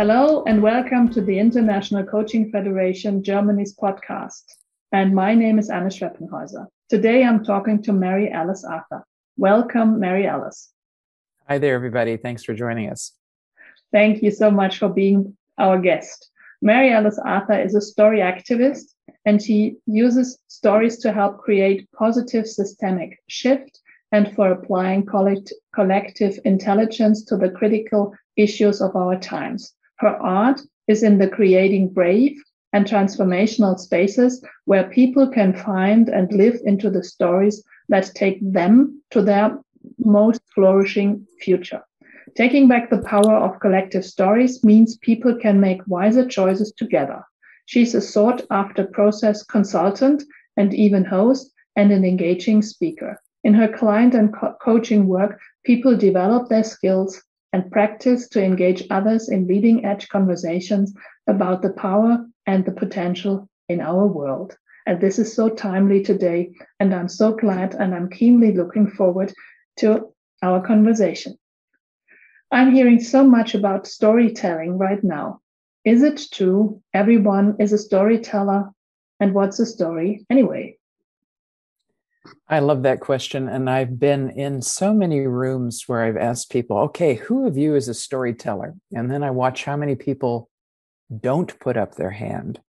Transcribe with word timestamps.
Hello 0.00 0.42
and 0.46 0.62
welcome 0.62 1.10
to 1.10 1.20
the 1.20 1.38
International 1.38 2.02
Coaching 2.02 2.50
Federation 2.50 3.22
Germany's 3.22 3.76
podcast. 3.76 4.44
And 4.92 5.14
my 5.14 5.34
name 5.34 5.58
is 5.58 5.68
Anne 5.68 5.90
Schweppenhäuser. 5.90 6.68
Today 6.88 7.22
I'm 7.22 7.44
talking 7.44 7.82
to 7.82 7.92
Mary 7.92 8.30
Alice 8.30 8.64
Arthur. 8.64 9.04
Welcome, 9.36 10.00
Mary 10.00 10.26
Alice. 10.26 10.72
Hi 11.48 11.58
there, 11.58 11.74
everybody. 11.74 12.16
Thanks 12.16 12.42
for 12.42 12.54
joining 12.54 12.88
us. 12.88 13.12
Thank 13.92 14.22
you 14.22 14.30
so 14.30 14.50
much 14.50 14.78
for 14.78 14.88
being 14.88 15.36
our 15.58 15.78
guest. 15.78 16.30
Mary 16.62 16.90
Alice 16.90 17.20
Arthur 17.22 17.60
is 17.60 17.74
a 17.74 17.82
story 17.82 18.20
activist 18.20 18.94
and 19.26 19.42
she 19.42 19.76
uses 19.84 20.38
stories 20.48 20.96
to 21.00 21.12
help 21.12 21.40
create 21.40 21.86
positive 21.92 22.46
systemic 22.46 23.18
shift 23.26 23.78
and 24.12 24.34
for 24.34 24.50
applying 24.50 25.04
collect- 25.04 25.52
collective 25.74 26.38
intelligence 26.46 27.22
to 27.26 27.36
the 27.36 27.50
critical 27.50 28.14
issues 28.38 28.80
of 28.80 28.96
our 28.96 29.18
times. 29.18 29.74
Her 30.00 30.16
art 30.16 30.62
is 30.88 31.02
in 31.02 31.18
the 31.18 31.28
creating 31.28 31.90
brave 31.90 32.42
and 32.72 32.86
transformational 32.86 33.78
spaces 33.78 34.42
where 34.64 34.88
people 34.88 35.28
can 35.28 35.52
find 35.52 36.08
and 36.08 36.32
live 36.32 36.58
into 36.64 36.88
the 36.88 37.04
stories 37.04 37.62
that 37.90 38.10
take 38.14 38.38
them 38.40 39.02
to 39.10 39.20
their 39.20 39.58
most 39.98 40.40
flourishing 40.54 41.26
future. 41.40 41.82
Taking 42.34 42.66
back 42.66 42.88
the 42.88 43.02
power 43.02 43.34
of 43.34 43.60
collective 43.60 44.04
stories 44.04 44.64
means 44.64 44.96
people 44.98 45.34
can 45.34 45.60
make 45.60 45.86
wiser 45.86 46.26
choices 46.26 46.72
together. 46.72 47.22
She's 47.66 47.94
a 47.94 48.00
sought 48.00 48.42
after 48.50 48.84
process 48.86 49.42
consultant 49.42 50.22
and 50.56 50.72
even 50.72 51.04
host 51.04 51.52
and 51.76 51.92
an 51.92 52.06
engaging 52.06 52.62
speaker. 52.62 53.20
In 53.44 53.52
her 53.52 53.68
client 53.68 54.14
and 54.14 54.34
co- 54.34 54.54
coaching 54.62 55.08
work, 55.08 55.38
people 55.64 55.96
develop 55.96 56.48
their 56.48 56.64
skills 56.64 57.22
and 57.52 57.70
practice 57.70 58.28
to 58.28 58.42
engage 58.42 58.84
others 58.90 59.28
in 59.28 59.46
leading 59.46 59.84
edge 59.84 60.08
conversations 60.08 60.94
about 61.26 61.62
the 61.62 61.72
power 61.72 62.24
and 62.46 62.64
the 62.64 62.72
potential 62.72 63.48
in 63.68 63.80
our 63.80 64.06
world. 64.06 64.56
And 64.86 65.00
this 65.00 65.18
is 65.18 65.34
so 65.34 65.48
timely 65.48 66.02
today. 66.02 66.52
And 66.80 66.94
I'm 66.94 67.08
so 67.08 67.32
glad 67.32 67.74
and 67.74 67.94
I'm 67.94 68.10
keenly 68.10 68.52
looking 68.52 68.90
forward 68.90 69.32
to 69.78 70.12
our 70.42 70.64
conversation. 70.66 71.38
I'm 72.50 72.72
hearing 72.72 73.00
so 73.00 73.24
much 73.24 73.54
about 73.54 73.86
storytelling 73.86 74.78
right 74.78 75.02
now. 75.04 75.40
Is 75.84 76.02
it 76.02 76.20
true 76.32 76.82
everyone 76.92 77.56
is 77.60 77.72
a 77.72 77.78
storyteller? 77.78 78.70
And 79.20 79.34
what's 79.34 79.60
a 79.60 79.66
story 79.66 80.26
anyway? 80.30 80.79
I 82.48 82.58
love 82.58 82.82
that 82.82 83.00
question. 83.00 83.48
And 83.48 83.70
I've 83.70 83.98
been 83.98 84.30
in 84.30 84.60
so 84.60 84.92
many 84.92 85.20
rooms 85.20 85.84
where 85.86 86.04
I've 86.04 86.16
asked 86.16 86.50
people, 86.50 86.76
okay, 86.78 87.14
who 87.14 87.46
of 87.46 87.56
you 87.56 87.74
is 87.74 87.88
a 87.88 87.94
storyteller? 87.94 88.74
And 88.94 89.10
then 89.10 89.22
I 89.22 89.30
watch 89.30 89.64
how 89.64 89.76
many 89.76 89.94
people 89.94 90.50
don't 91.18 91.58
put 91.60 91.76
up 91.76 91.94
their 91.94 92.10
hand. 92.10 92.60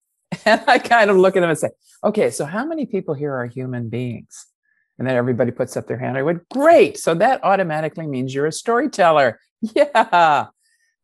And 0.47 0.63
I 0.67 0.79
kind 0.79 1.11
of 1.11 1.19
look 1.19 1.37
at 1.37 1.41
them 1.41 1.51
and 1.51 1.59
say, 1.59 1.69
okay, 2.03 2.31
so 2.31 2.47
how 2.47 2.65
many 2.65 2.87
people 2.87 3.15
here 3.15 3.35
are 3.35 3.47
human 3.47 3.91
beings? 3.91 4.47
And 4.99 5.07
then 5.07 5.15
everybody 5.17 5.51
puts 5.51 5.77
up 5.77 5.87
their 5.87 5.99
hand. 5.99 6.17
I 6.17 6.23
went, 6.23 6.49
great. 6.49 6.99
So 6.99 7.15
that 7.15 7.45
automatically 7.45 8.07
means 8.07 8.35
you're 8.35 8.47
a 8.47 8.53
storyteller. 8.53 9.39
Yeah, 9.77 10.47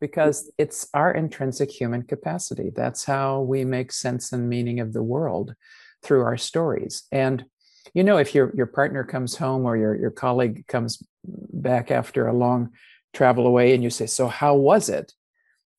because 0.00 0.50
it's 0.58 0.88
our 0.92 1.12
intrinsic 1.12 1.70
human 1.70 2.02
capacity. 2.02 2.70
That's 2.74 3.04
how 3.04 3.42
we 3.42 3.64
make 3.64 3.92
sense 3.92 4.32
and 4.32 4.48
meaning 4.48 4.80
of 4.80 4.92
the 4.92 5.02
world 5.02 5.54
through 6.02 6.22
our 6.22 6.36
stories. 6.36 7.04
And 7.12 7.44
you 7.94 8.04
know 8.04 8.18
if 8.18 8.34
your 8.34 8.52
your 8.54 8.66
partner 8.66 9.04
comes 9.04 9.36
home 9.36 9.64
or 9.64 9.76
your 9.76 9.94
your 9.94 10.10
colleague 10.10 10.66
comes 10.66 11.02
back 11.24 11.90
after 11.90 12.26
a 12.26 12.32
long 12.32 12.70
travel 13.14 13.46
away 13.46 13.74
and 13.74 13.82
you 13.82 13.90
say 13.90 14.06
so 14.06 14.28
how 14.28 14.54
was 14.54 14.88
it? 14.88 15.12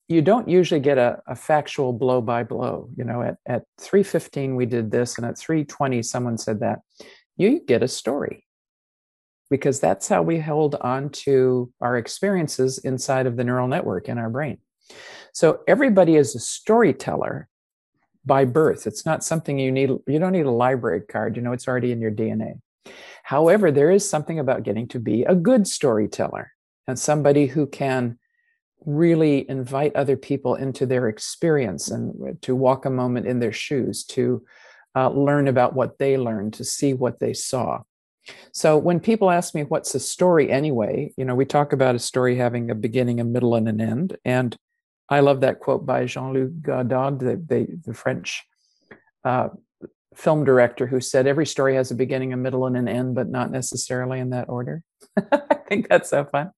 You 0.08 0.24
don't 0.24 0.50
usually 0.50 0.80
get 0.80 0.98
a, 0.98 1.22
a 1.28 1.36
factual 1.36 1.94
blow 1.94 2.22
by 2.22 2.44
blow. 2.44 2.90
You 2.96 3.04
know 3.04 3.22
at, 3.22 3.38
at 3.46 3.64
3.15 3.80 4.56
we 4.56 4.66
did 4.66 4.92
this 4.92 5.18
and 5.18 5.26
at 5.26 5.36
3.20 5.36 6.04
someone 6.04 6.38
said 6.38 6.62
that. 6.62 6.80
You 7.38 7.62
get 7.66 7.84
a 7.84 7.88
story. 7.88 8.46
Because 9.50 9.80
that's 9.80 10.08
how 10.08 10.22
we 10.22 10.40
hold 10.40 10.76
on 10.76 11.10
to 11.10 11.74
our 11.82 11.98
experiences 11.98 12.78
inside 12.78 13.26
of 13.26 13.36
the 13.36 13.44
neural 13.44 13.68
network 13.68 14.08
in 14.08 14.20
our 14.20 14.30
brain. 14.30 14.60
So 15.34 15.62
everybody 15.68 16.16
is 16.16 16.36
a 16.36 16.40
storyteller 16.40 17.49
by 18.26 18.46
birth. 18.46 18.88
It's 18.88 19.06
not 19.06 19.24
something 19.24 19.58
you 19.58 19.72
need, 19.72 19.90
you 20.08 20.20
don't 20.20 20.34
need 20.34 20.46
a 20.46 20.52
library 20.52 21.02
card, 21.02 21.36
you 21.36 21.42
know, 21.42 21.54
it's 21.54 21.68
already 21.68 21.92
in 21.92 22.02
your 22.02 22.12
DNA. 22.12 22.60
However, 23.24 23.72
there 23.72 23.92
is 23.92 24.10
something 24.10 24.40
about 24.40 24.64
getting 24.64 24.88
to 24.90 25.00
be 25.00 25.24
a 25.24 25.36
good 25.36 25.68
storyteller 25.68 26.52
and 26.88 26.98
somebody 26.98 27.46
who 27.48 27.68
can 27.68 28.18
really 28.86 29.48
invite 29.50 29.96
other 29.96 30.16
people 30.18 30.56
into 30.56 30.86
their 30.86 31.08
experience 31.10 31.92
and 31.92 32.42
to 32.42 32.56
walk 32.56 32.86
a 32.86 32.90
moment 32.90 33.28
in 33.28 33.40
their 33.40 33.52
shoes, 33.52 34.04
to 34.06 34.44
uh, 34.96 35.10
learn 35.10 35.48
about 35.48 35.74
what 35.74 35.98
they 35.98 36.18
learned, 36.18 36.54
to 36.54 36.64
see 36.64 36.94
what 36.94 37.20
they 37.20 37.34
saw. 37.34 37.82
So 38.52 38.78
when 38.78 39.00
people 39.00 39.30
ask 39.30 39.56
me 39.56 39.64
what's 39.64 39.96
a 39.96 40.00
story 40.00 40.52
anyway, 40.52 41.14
you 41.18 41.26
know, 41.26 41.36
we 41.36 41.46
talk 41.46 41.74
about 41.74 41.96
a 41.96 42.00
story 42.00 42.36
having 42.36 42.70
a 42.70 42.76
beginning, 42.76 43.20
a 43.20 43.24
middle, 43.24 43.56
and 43.56 43.68
an 43.68 43.82
end. 43.82 44.18
And 44.26 44.56
I 45.10 45.22
love 45.22 45.42
that 45.42 45.60
quote 45.60 45.86
by 45.86 46.06
Jean-Luc 46.06 46.62
Godard, 46.62 47.20
the, 47.20 47.36
the, 47.36 47.68
the 47.86 47.94
French 47.94 48.44
uh, 49.24 49.50
film 50.14 50.46
director, 50.46 50.86
who 50.86 51.02
said, 51.02 51.26
Every 51.26 51.46
story 51.46 51.76
has 51.76 51.90
a 51.90 51.96
beginning, 51.96 52.32
a 52.32 52.38
middle, 52.38 52.66
and 52.68 52.78
an 52.78 52.88
end, 52.88 53.16
but 53.16 53.28
not 53.28 53.52
necessarily 53.52 54.20
in 54.20 54.30
that 54.32 54.50
order. 54.50 54.84
I 55.18 55.56
think 55.68 55.90
that's 55.90 56.10
so 56.10 56.26
fun. 56.26 56.52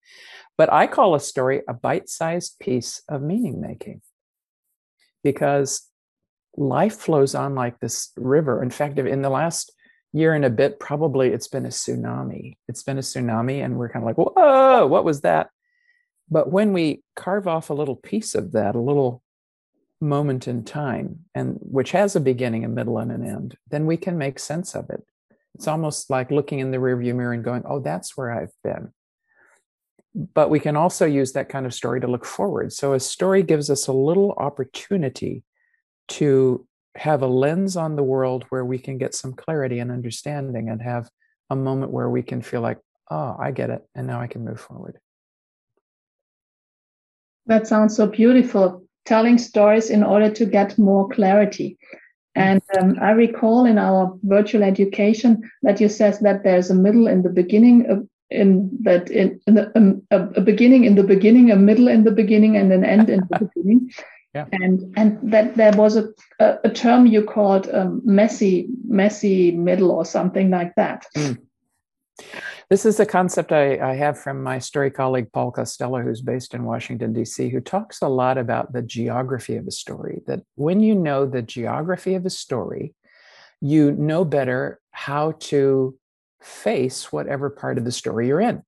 But 0.57 0.71
I 0.71 0.87
call 0.87 1.15
a 1.15 1.19
story 1.19 1.61
a 1.67 1.73
bite 1.73 2.09
sized 2.09 2.59
piece 2.59 3.01
of 3.07 3.21
meaning 3.21 3.61
making 3.61 4.01
because 5.23 5.87
life 6.57 6.95
flows 6.95 7.35
on 7.35 7.55
like 7.55 7.79
this 7.79 8.11
river. 8.17 8.61
In 8.61 8.69
fact, 8.69 8.99
in 8.99 9.21
the 9.21 9.29
last 9.29 9.71
year 10.13 10.33
and 10.33 10.45
a 10.45 10.49
bit, 10.49 10.79
probably 10.79 11.29
it's 11.29 11.47
been 11.47 11.65
a 11.65 11.69
tsunami. 11.69 12.57
It's 12.67 12.83
been 12.83 12.97
a 12.97 13.01
tsunami, 13.01 13.63
and 13.63 13.77
we're 13.77 13.89
kind 13.89 14.03
of 14.03 14.07
like, 14.07 14.17
whoa, 14.17 14.87
what 14.87 15.05
was 15.05 15.21
that? 15.21 15.49
But 16.31 16.49
when 16.49 16.71
we 16.71 17.03
carve 17.15 17.47
off 17.47 17.69
a 17.69 17.73
little 17.73 17.97
piece 17.97 18.33
of 18.33 18.53
that, 18.53 18.73
a 18.75 18.79
little 18.79 19.21
moment 19.99 20.47
in 20.47 20.63
time, 20.63 21.25
and 21.35 21.57
which 21.59 21.91
has 21.91 22.15
a 22.15 22.21
beginning, 22.21 22.63
a 22.63 22.69
middle, 22.69 22.97
and 22.97 23.11
an 23.11 23.23
end, 23.23 23.57
then 23.69 23.85
we 23.85 23.97
can 23.97 24.17
make 24.17 24.39
sense 24.39 24.73
of 24.73 24.89
it. 24.89 25.05
It's 25.55 25.67
almost 25.67 26.09
like 26.09 26.31
looking 26.31 26.59
in 26.59 26.71
the 26.71 26.77
rearview 26.77 27.13
mirror 27.13 27.33
and 27.33 27.43
going, 27.43 27.63
oh, 27.65 27.79
that's 27.79 28.15
where 28.15 28.31
I've 28.31 28.53
been. 28.63 28.93
But 30.15 30.49
we 30.49 30.59
can 30.59 30.77
also 30.77 31.05
use 31.05 31.33
that 31.33 31.49
kind 31.49 31.65
of 31.65 31.73
story 31.73 31.99
to 31.99 32.07
look 32.07 32.25
forward. 32.25 32.71
So 32.71 32.93
a 32.93 32.99
story 32.99 33.43
gives 33.43 33.69
us 33.69 33.87
a 33.87 33.93
little 33.93 34.31
opportunity 34.37 35.43
to 36.09 36.65
have 36.95 37.21
a 37.21 37.27
lens 37.27 37.77
on 37.77 37.95
the 37.95 38.03
world 38.03 38.45
where 38.49 38.65
we 38.65 38.77
can 38.77 38.97
get 38.97 39.13
some 39.13 39.33
clarity 39.33 39.79
and 39.79 39.91
understanding 39.91 40.69
and 40.69 40.81
have 40.81 41.09
a 41.49 41.55
moment 41.55 41.91
where 41.91 42.09
we 42.09 42.23
can 42.23 42.41
feel 42.41 42.61
like, 42.61 42.79
oh, 43.09 43.35
I 43.39 43.51
get 43.51 43.69
it. 43.69 43.85
And 43.95 44.07
now 44.07 44.19
I 44.21 44.27
can 44.27 44.43
move 44.43 44.59
forward. 44.59 44.97
That 47.47 47.67
sounds 47.67 47.95
so 47.95 48.07
beautiful. 48.07 48.83
Telling 49.05 49.37
stories 49.37 49.89
in 49.89 50.03
order 50.03 50.29
to 50.31 50.45
get 50.45 50.77
more 50.77 51.09
clarity. 51.09 51.77
And 52.35 52.61
um, 52.79 52.97
I 53.01 53.11
recall 53.11 53.65
in 53.65 53.77
our 53.77 54.17
virtual 54.23 54.63
education 54.63 55.49
that 55.63 55.81
you 55.81 55.89
says 55.89 56.19
that 56.19 56.43
there's 56.43 56.69
a 56.69 56.75
middle 56.75 57.07
in 57.07 57.23
the 57.23 57.29
beginning, 57.29 57.89
of, 57.89 58.07
in 58.29 58.69
that 58.83 59.09
in, 59.09 59.41
in 59.47 59.55
the, 59.55 59.71
um, 59.75 60.01
a, 60.11 60.27
a, 60.35 60.41
beginning 60.41 60.85
in 60.85 60.95
the 60.95 61.03
beginning, 61.03 61.51
a 61.51 61.57
middle 61.57 61.89
in 61.89 62.05
the 62.05 62.11
beginning, 62.11 62.55
and 62.55 62.71
an 62.71 62.85
end 62.85 63.09
in 63.09 63.21
the 63.29 63.39
beginning. 63.55 63.91
Yeah. 64.33 64.45
And 64.53 64.93
and 64.95 65.19
that 65.33 65.57
there 65.57 65.73
was 65.75 65.97
a, 65.97 66.07
a, 66.39 66.59
a 66.63 66.69
term 66.69 67.05
you 67.05 67.23
called 67.25 67.69
um, 67.73 68.01
messy 68.05 68.69
messy 68.87 69.51
middle 69.51 69.91
or 69.91 70.05
something 70.05 70.49
like 70.49 70.73
that. 70.75 71.05
Mm. 71.17 71.37
This 72.71 72.85
is 72.85 73.01
a 73.01 73.05
concept 73.05 73.51
I, 73.51 73.77
I, 73.79 73.95
have 73.95 74.17
from 74.17 74.41
my 74.41 74.57
story 74.57 74.91
colleague, 74.91 75.33
Paul 75.33 75.51
Costello, 75.51 76.01
who's 76.01 76.21
based 76.21 76.53
in 76.53 76.63
Washington, 76.63 77.11
D.C., 77.11 77.49
who 77.49 77.59
talks 77.59 78.01
a 78.01 78.07
lot 78.07 78.37
about 78.37 78.71
the 78.71 78.81
geography 78.81 79.57
of 79.57 79.67
a 79.67 79.71
story. 79.71 80.21
That 80.25 80.43
when 80.55 80.79
you 80.79 80.95
know 80.95 81.25
the 81.25 81.41
geography 81.41 82.13
of 82.13 82.25
a 82.25 82.29
story, 82.29 82.95
you 83.59 83.91
know 83.91 84.23
better 84.23 84.79
how 84.91 85.33
to 85.51 85.97
face 86.41 87.11
whatever 87.11 87.49
part 87.49 87.77
of 87.77 87.83
the 87.83 87.91
story 87.91 88.27
you're 88.27 88.39
in. 88.39 88.63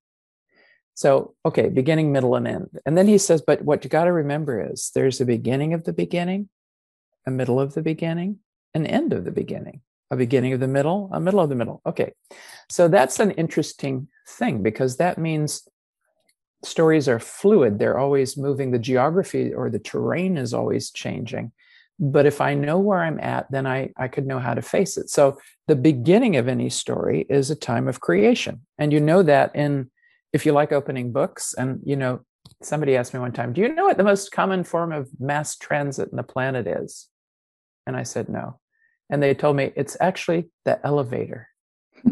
So, 0.92 1.34
okay, 1.46 1.70
beginning, 1.70 2.12
middle, 2.12 2.34
and 2.34 2.46
end. 2.46 2.78
And 2.84 2.98
then 2.98 3.08
he 3.08 3.16
says, 3.16 3.40
but 3.40 3.62
what 3.62 3.84
you 3.84 3.88
got 3.88 4.04
to 4.04 4.12
remember 4.12 4.70
is 4.70 4.90
there's 4.94 5.22
a 5.22 5.24
beginning 5.24 5.72
of 5.72 5.84
the 5.84 5.94
beginning, 5.94 6.50
a 7.26 7.30
middle 7.30 7.58
of 7.58 7.72
the 7.72 7.80
beginning, 7.80 8.40
an 8.74 8.84
end 8.84 9.14
of 9.14 9.24
the 9.24 9.32
beginning 9.32 9.80
a 10.14 10.16
beginning 10.16 10.52
of 10.52 10.60
the 10.60 10.68
middle, 10.68 11.10
a 11.12 11.20
middle 11.20 11.40
of 11.40 11.48
the 11.48 11.54
middle. 11.54 11.82
Okay. 11.84 12.12
So 12.70 12.88
that's 12.88 13.20
an 13.20 13.32
interesting 13.32 14.08
thing 14.26 14.62
because 14.62 14.96
that 14.96 15.18
means 15.18 15.68
stories 16.64 17.08
are 17.08 17.20
fluid. 17.20 17.78
They're 17.78 17.98
always 17.98 18.36
moving. 18.36 18.70
The 18.70 18.78
geography 18.78 19.52
or 19.52 19.70
the 19.70 19.78
terrain 19.78 20.36
is 20.36 20.54
always 20.54 20.90
changing. 20.90 21.52
But 22.00 22.26
if 22.26 22.40
I 22.40 22.54
know 22.54 22.78
where 22.78 23.02
I'm 23.02 23.20
at, 23.20 23.50
then 23.50 23.66
I, 23.66 23.90
I 23.96 24.08
could 24.08 24.26
know 24.26 24.40
how 24.40 24.54
to 24.54 24.62
face 24.62 24.96
it. 24.96 25.10
So 25.10 25.38
the 25.68 25.76
beginning 25.76 26.36
of 26.36 26.48
any 26.48 26.68
story 26.68 27.26
is 27.28 27.50
a 27.50 27.56
time 27.56 27.86
of 27.86 28.00
creation. 28.00 28.62
And 28.78 28.92
you 28.92 29.00
know 29.00 29.22
that 29.22 29.54
in 29.54 29.90
if 30.32 30.44
you 30.44 30.52
like 30.52 30.72
opening 30.72 31.12
books 31.12 31.54
and 31.54 31.80
you 31.84 31.94
know 31.94 32.20
somebody 32.62 32.96
asked 32.96 33.14
me 33.14 33.20
one 33.20 33.32
time, 33.32 33.52
Do 33.52 33.60
you 33.60 33.72
know 33.72 33.84
what 33.84 33.96
the 33.96 34.04
most 34.04 34.32
common 34.32 34.64
form 34.64 34.92
of 34.92 35.08
mass 35.20 35.56
transit 35.56 36.08
in 36.10 36.16
the 36.16 36.22
planet 36.22 36.66
is? 36.66 37.08
And 37.86 37.96
I 37.96 38.02
said, 38.02 38.28
No. 38.28 38.58
And 39.10 39.22
they 39.22 39.34
told 39.34 39.56
me 39.56 39.72
it's 39.76 39.96
actually 40.00 40.48
the 40.64 40.84
elevator, 40.84 41.48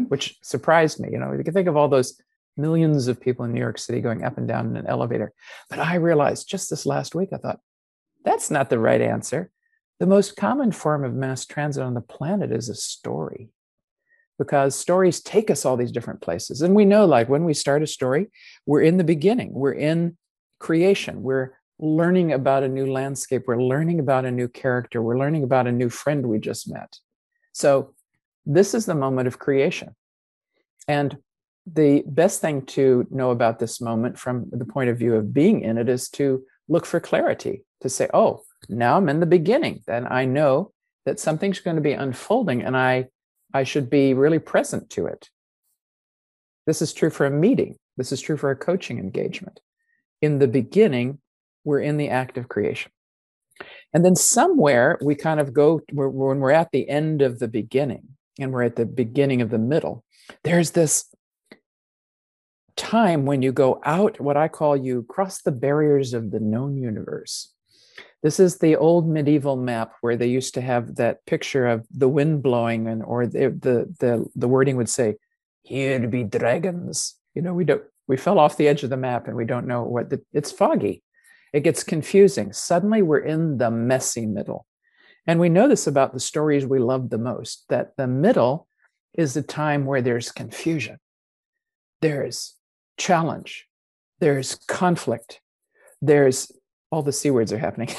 which 0.07 0.37
surprised 0.43 0.99
me. 0.99 1.09
You 1.11 1.19
know, 1.19 1.33
you 1.33 1.43
can 1.43 1.53
think 1.53 1.67
of 1.67 1.75
all 1.75 1.87
those 1.87 2.19
millions 2.55 3.07
of 3.07 3.19
people 3.19 3.45
in 3.45 3.53
New 3.53 3.59
York 3.59 3.79
City 3.79 3.99
going 3.99 4.23
up 4.23 4.37
and 4.37 4.47
down 4.47 4.67
in 4.67 4.77
an 4.77 4.87
elevator. 4.87 5.33
But 5.69 5.79
I 5.79 5.95
realized 5.95 6.49
just 6.49 6.69
this 6.69 6.85
last 6.85 7.15
week, 7.15 7.29
I 7.33 7.37
thought, 7.37 7.59
that's 8.23 8.51
not 8.51 8.69
the 8.69 8.79
right 8.79 9.01
answer. 9.01 9.49
The 9.99 10.05
most 10.05 10.35
common 10.35 10.71
form 10.71 11.03
of 11.03 11.13
mass 11.13 11.45
transit 11.45 11.83
on 11.83 11.93
the 11.93 12.01
planet 12.01 12.51
is 12.51 12.69
a 12.69 12.75
story 12.75 13.49
because 14.37 14.75
stories 14.75 15.21
take 15.21 15.49
us 15.49 15.65
all 15.65 15.77
these 15.77 15.91
different 15.91 16.21
places. 16.21 16.61
And 16.61 16.75
we 16.75 16.85
know, 16.85 17.05
like, 17.05 17.29
when 17.29 17.43
we 17.43 17.53
start 17.53 17.83
a 17.83 17.87
story, 17.87 18.27
we're 18.65 18.81
in 18.81 18.97
the 18.97 19.03
beginning, 19.03 19.53
we're 19.53 19.73
in 19.73 20.17
creation, 20.59 21.21
we're 21.21 21.53
learning 21.83 22.31
about 22.31 22.63
a 22.63 22.69
new 22.69 22.89
landscape, 22.89 23.43
we're 23.45 23.61
learning 23.61 23.99
about 23.99 24.23
a 24.23 24.31
new 24.31 24.47
character, 24.47 25.01
we're 25.01 25.19
learning 25.19 25.43
about 25.43 25.67
a 25.67 25.71
new 25.71 25.89
friend 25.89 26.25
we 26.25 26.39
just 26.39 26.71
met. 26.71 26.97
So, 27.51 27.93
this 28.45 28.73
is 28.73 28.85
the 28.85 28.95
moment 28.95 29.27
of 29.27 29.39
creation. 29.39 29.95
And 30.87 31.17
the 31.65 32.03
best 32.05 32.41
thing 32.41 32.65
to 32.65 33.07
know 33.09 33.31
about 33.31 33.59
this 33.59 33.79
moment 33.79 34.17
from 34.17 34.49
the 34.51 34.65
point 34.65 34.89
of 34.89 34.97
view 34.97 35.15
of 35.15 35.33
being 35.33 35.61
in 35.61 35.77
it 35.77 35.87
is 35.87 36.09
to 36.11 36.43
look 36.67 36.85
for 36.85 36.99
clarity, 36.99 37.63
to 37.81 37.89
say, 37.89 38.09
oh, 38.13 38.41
now 38.69 38.97
I'm 38.97 39.09
in 39.09 39.19
the 39.19 39.25
beginning. 39.25 39.81
Then 39.87 40.07
I 40.09 40.25
know 40.25 40.71
that 41.05 41.19
something's 41.19 41.59
going 41.59 41.75
to 41.75 41.81
be 41.81 41.93
unfolding 41.93 42.63
and 42.63 42.75
I, 42.75 43.07
I 43.53 43.63
should 43.63 43.89
be 43.89 44.13
really 44.13 44.39
present 44.39 44.89
to 44.91 45.05
it. 45.05 45.29
This 46.65 46.81
is 46.81 46.93
true 46.93 47.09
for 47.09 47.25
a 47.25 47.31
meeting. 47.31 47.77
This 47.97 48.11
is 48.11 48.21
true 48.21 48.37
for 48.37 48.51
a 48.51 48.55
coaching 48.55 48.99
engagement. 48.99 49.59
In 50.21 50.39
the 50.39 50.47
beginning, 50.47 51.19
we're 51.63 51.79
in 51.79 51.97
the 51.97 52.09
act 52.09 52.37
of 52.37 52.49
creation. 52.49 52.91
And 53.93 54.03
then 54.03 54.15
somewhere 54.15 54.97
we 55.01 55.15
kind 55.15 55.39
of 55.39 55.53
go, 55.53 55.81
when 55.91 56.39
we're 56.39 56.51
at 56.51 56.71
the 56.71 56.89
end 56.89 57.21
of 57.21 57.39
the 57.39 57.47
beginning 57.47 58.07
and 58.39 58.51
we're 58.51 58.63
at 58.63 58.75
the 58.75 58.85
beginning 58.85 59.41
of 59.41 59.49
the 59.49 59.59
middle, 59.59 60.03
there's 60.43 60.71
this 60.71 61.13
time 62.75 63.25
when 63.25 63.41
you 63.41 63.51
go 63.51 63.79
out, 63.85 64.19
what 64.19 64.37
I 64.37 64.47
call 64.47 64.75
you 64.75 65.03
cross 65.03 65.41
the 65.41 65.51
barriers 65.51 66.13
of 66.13 66.31
the 66.31 66.39
known 66.39 66.77
universe. 66.77 67.53
This 68.23 68.39
is 68.39 68.57
the 68.57 68.77
old 68.77 69.07
medieval 69.07 69.57
map 69.57 69.93
where 70.01 70.15
they 70.15 70.27
used 70.27 70.53
to 70.53 70.61
have 70.61 70.95
that 70.95 71.25
picture 71.25 71.67
of 71.67 71.85
the 71.91 72.07
wind 72.07 72.41
blowing, 72.41 72.87
and 72.87 73.03
or 73.03 73.27
the 73.27 73.49
the 73.49 73.93
the, 73.99 74.25
the 74.33 74.47
wording 74.47 74.77
would 74.77 74.87
say, 74.87 75.17
"Here 75.61 75.99
be 76.07 76.23
dragons." 76.23 77.15
You 77.35 77.41
know, 77.41 77.53
we 77.53 77.65
don't 77.65 77.83
we 78.07 78.15
fell 78.15 78.39
off 78.39 78.55
the 78.55 78.69
edge 78.69 78.83
of 78.83 78.89
the 78.89 78.97
map 78.97 79.27
and 79.27 79.35
we 79.35 79.45
don't 79.45 79.67
know 79.67 79.83
what 79.83 80.09
the, 80.09 80.21
it's 80.31 80.51
foggy. 80.51 81.03
It 81.53 81.61
gets 81.61 81.83
confusing. 81.83 82.51
Suddenly 82.51 83.03
we're 83.03 83.19
in 83.19 83.57
the 83.57 83.71
messy 83.71 84.25
middle. 84.25 84.65
And 85.25 85.39
we 85.39 85.49
know 85.49 85.67
this 85.67 85.87
about 85.87 86.13
the 86.13 86.19
stories 86.19 86.65
we 86.65 86.79
love 86.79 87.09
the 87.09 87.17
most 87.17 87.65
that 87.69 87.95
the 87.95 88.07
middle 88.07 88.67
is 89.13 89.35
the 89.35 89.43
time 89.43 89.85
where 89.85 90.01
there's 90.01 90.31
confusion, 90.31 90.97
there's 92.01 92.55
challenge, 92.97 93.67
there's 94.19 94.55
conflict, 94.67 95.39
there's 96.01 96.51
all 96.91 97.03
the 97.03 97.13
C 97.13 97.29
words 97.29 97.53
are 97.53 97.57
happening. 97.57 97.89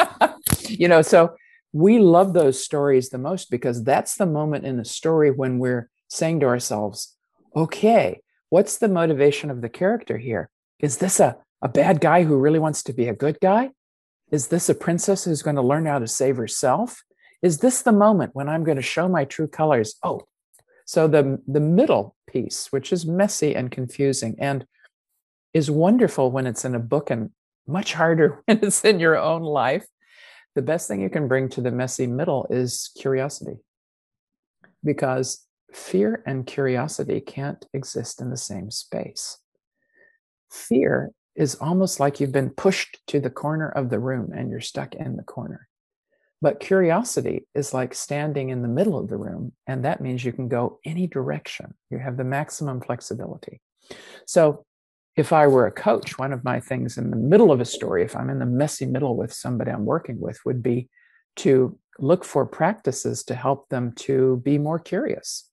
you 0.68 0.88
know, 0.88 1.02
so 1.02 1.34
we 1.72 1.98
love 1.98 2.34
those 2.34 2.62
stories 2.62 3.08
the 3.08 3.18
most 3.18 3.50
because 3.50 3.82
that's 3.82 4.16
the 4.16 4.26
moment 4.26 4.66
in 4.66 4.76
the 4.76 4.84
story 4.84 5.30
when 5.30 5.58
we're 5.58 5.88
saying 6.08 6.40
to 6.40 6.46
ourselves, 6.46 7.16
okay, 7.56 8.20
what's 8.50 8.78
the 8.78 8.88
motivation 8.88 9.50
of 9.50 9.62
the 9.62 9.68
character 9.68 10.18
here? 10.18 10.50
Is 10.78 10.98
this 10.98 11.18
a, 11.18 11.38
a 11.62 11.68
bad 11.68 12.00
guy 12.00 12.24
who 12.24 12.36
really 12.36 12.58
wants 12.58 12.82
to 12.84 12.92
be 12.92 13.08
a 13.08 13.14
good 13.14 13.38
guy? 13.40 13.70
Is 14.30 14.48
this 14.48 14.68
a 14.68 14.74
princess 14.74 15.24
who's 15.24 15.42
going 15.42 15.56
to 15.56 15.62
learn 15.62 15.86
how 15.86 15.98
to 15.98 16.08
save 16.08 16.36
herself? 16.36 17.02
Is 17.40 17.58
this 17.58 17.82
the 17.82 17.92
moment 17.92 18.34
when 18.34 18.48
I'm 18.48 18.64
going 18.64 18.76
to 18.76 18.82
show 18.82 19.08
my 19.08 19.24
true 19.24 19.46
colors? 19.46 19.94
Oh, 20.02 20.22
so 20.86 21.06
the, 21.06 21.40
the 21.46 21.60
middle 21.60 22.16
piece, 22.26 22.68
which 22.70 22.92
is 22.92 23.06
messy 23.06 23.54
and 23.54 23.70
confusing 23.70 24.36
and 24.38 24.66
is 25.54 25.70
wonderful 25.70 26.30
when 26.30 26.46
it's 26.46 26.64
in 26.64 26.74
a 26.74 26.80
book 26.80 27.10
and 27.10 27.30
much 27.66 27.94
harder 27.94 28.42
when 28.46 28.60
it's 28.62 28.84
in 28.84 29.00
your 29.00 29.16
own 29.16 29.42
life. 29.42 29.86
The 30.54 30.62
best 30.62 30.88
thing 30.88 31.00
you 31.00 31.10
can 31.10 31.28
bring 31.28 31.48
to 31.50 31.60
the 31.60 31.70
messy 31.70 32.06
middle 32.06 32.46
is 32.50 32.90
curiosity. 32.98 33.58
Because 34.84 35.46
fear 35.72 36.22
and 36.26 36.46
curiosity 36.46 37.20
can't 37.20 37.64
exist 37.72 38.20
in 38.20 38.30
the 38.30 38.36
same 38.36 38.70
space. 38.70 39.38
Fear 40.50 41.12
is 41.34 41.54
almost 41.56 41.98
like 41.98 42.20
you've 42.20 42.32
been 42.32 42.50
pushed 42.50 43.00
to 43.08 43.20
the 43.20 43.30
corner 43.30 43.68
of 43.68 43.90
the 43.90 43.98
room 43.98 44.32
and 44.34 44.50
you're 44.50 44.60
stuck 44.60 44.94
in 44.94 45.16
the 45.16 45.22
corner. 45.22 45.68
But 46.42 46.58
curiosity 46.58 47.46
is 47.54 47.72
like 47.72 47.94
standing 47.94 48.50
in 48.50 48.62
the 48.62 48.68
middle 48.68 48.98
of 48.98 49.08
the 49.08 49.16
room, 49.16 49.52
and 49.66 49.84
that 49.84 50.00
means 50.00 50.24
you 50.24 50.32
can 50.32 50.48
go 50.48 50.80
any 50.84 51.06
direction. 51.06 51.74
You 51.88 51.98
have 51.98 52.16
the 52.16 52.24
maximum 52.24 52.80
flexibility. 52.80 53.60
So, 54.26 54.66
if 55.14 55.32
I 55.32 55.46
were 55.46 55.66
a 55.66 55.72
coach, 55.72 56.18
one 56.18 56.32
of 56.32 56.42
my 56.42 56.58
things 56.58 56.96
in 56.96 57.10
the 57.10 57.16
middle 57.16 57.52
of 57.52 57.60
a 57.60 57.66
story, 57.66 58.02
if 58.02 58.16
I'm 58.16 58.30
in 58.30 58.38
the 58.38 58.46
messy 58.46 58.86
middle 58.86 59.14
with 59.14 59.32
somebody 59.32 59.70
I'm 59.70 59.84
working 59.84 60.18
with, 60.18 60.40
would 60.46 60.62
be 60.62 60.88
to 61.36 61.78
look 61.98 62.24
for 62.24 62.46
practices 62.46 63.22
to 63.24 63.34
help 63.34 63.68
them 63.68 63.92
to 63.96 64.40
be 64.44 64.58
more 64.58 64.78
curious. 64.78 65.48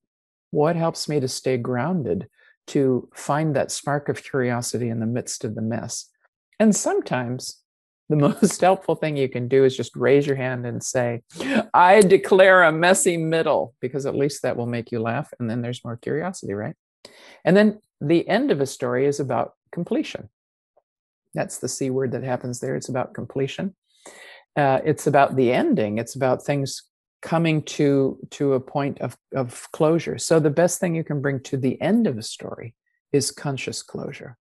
What 0.51 0.75
helps 0.75 1.09
me 1.09 1.19
to 1.19 1.27
stay 1.27 1.57
grounded, 1.57 2.27
to 2.67 3.09
find 3.13 3.55
that 3.55 3.71
spark 3.71 4.09
of 4.09 4.23
curiosity 4.23 4.89
in 4.89 4.99
the 4.99 5.05
midst 5.05 5.43
of 5.43 5.55
the 5.55 5.61
mess? 5.61 6.09
And 6.59 6.75
sometimes 6.75 7.61
the 8.09 8.15
most 8.41 8.61
helpful 8.61 8.95
thing 8.95 9.15
you 9.17 9.29
can 9.29 9.47
do 9.47 9.63
is 9.63 9.77
just 9.77 9.95
raise 9.95 10.27
your 10.27 10.35
hand 10.35 10.65
and 10.65 10.83
say, 10.83 11.21
I 11.73 12.01
declare 12.01 12.63
a 12.63 12.71
messy 12.71 13.17
middle, 13.17 13.75
because 13.79 14.05
at 14.05 14.15
least 14.15 14.41
that 14.41 14.57
will 14.57 14.67
make 14.67 14.91
you 14.91 14.99
laugh. 14.99 15.31
And 15.39 15.49
then 15.49 15.61
there's 15.61 15.83
more 15.83 15.97
curiosity, 15.97 16.53
right? 16.53 16.75
And 17.45 17.55
then 17.55 17.79
the 18.01 18.27
end 18.27 18.51
of 18.51 18.61
a 18.61 18.65
story 18.65 19.05
is 19.05 19.19
about 19.19 19.53
completion. 19.71 20.29
That's 21.33 21.59
the 21.59 21.67
C 21.67 21.89
word 21.89 22.11
that 22.13 22.23
happens 22.23 22.59
there. 22.59 22.75
It's 22.75 22.89
about 22.89 23.13
completion. 23.13 23.75
Uh, 24.55 24.79
it's 24.83 25.07
about 25.07 25.35
the 25.35 25.51
ending. 25.51 25.99
It's 25.99 26.15
about 26.15 26.43
things 26.43 26.83
coming 27.21 27.61
to 27.63 28.17
to 28.31 28.53
a 28.53 28.59
point 28.59 29.01
of, 29.01 29.17
of 29.35 29.67
closure. 29.71 30.17
So 30.17 30.39
the 30.39 30.49
best 30.49 30.79
thing 30.79 30.95
you 30.95 31.03
can 31.03 31.21
bring 31.21 31.41
to 31.41 31.57
the 31.57 31.79
end 31.81 32.07
of 32.07 32.17
a 32.17 32.23
story 32.23 32.75
is 33.11 33.31
conscious 33.31 33.83
closure. 33.83 34.37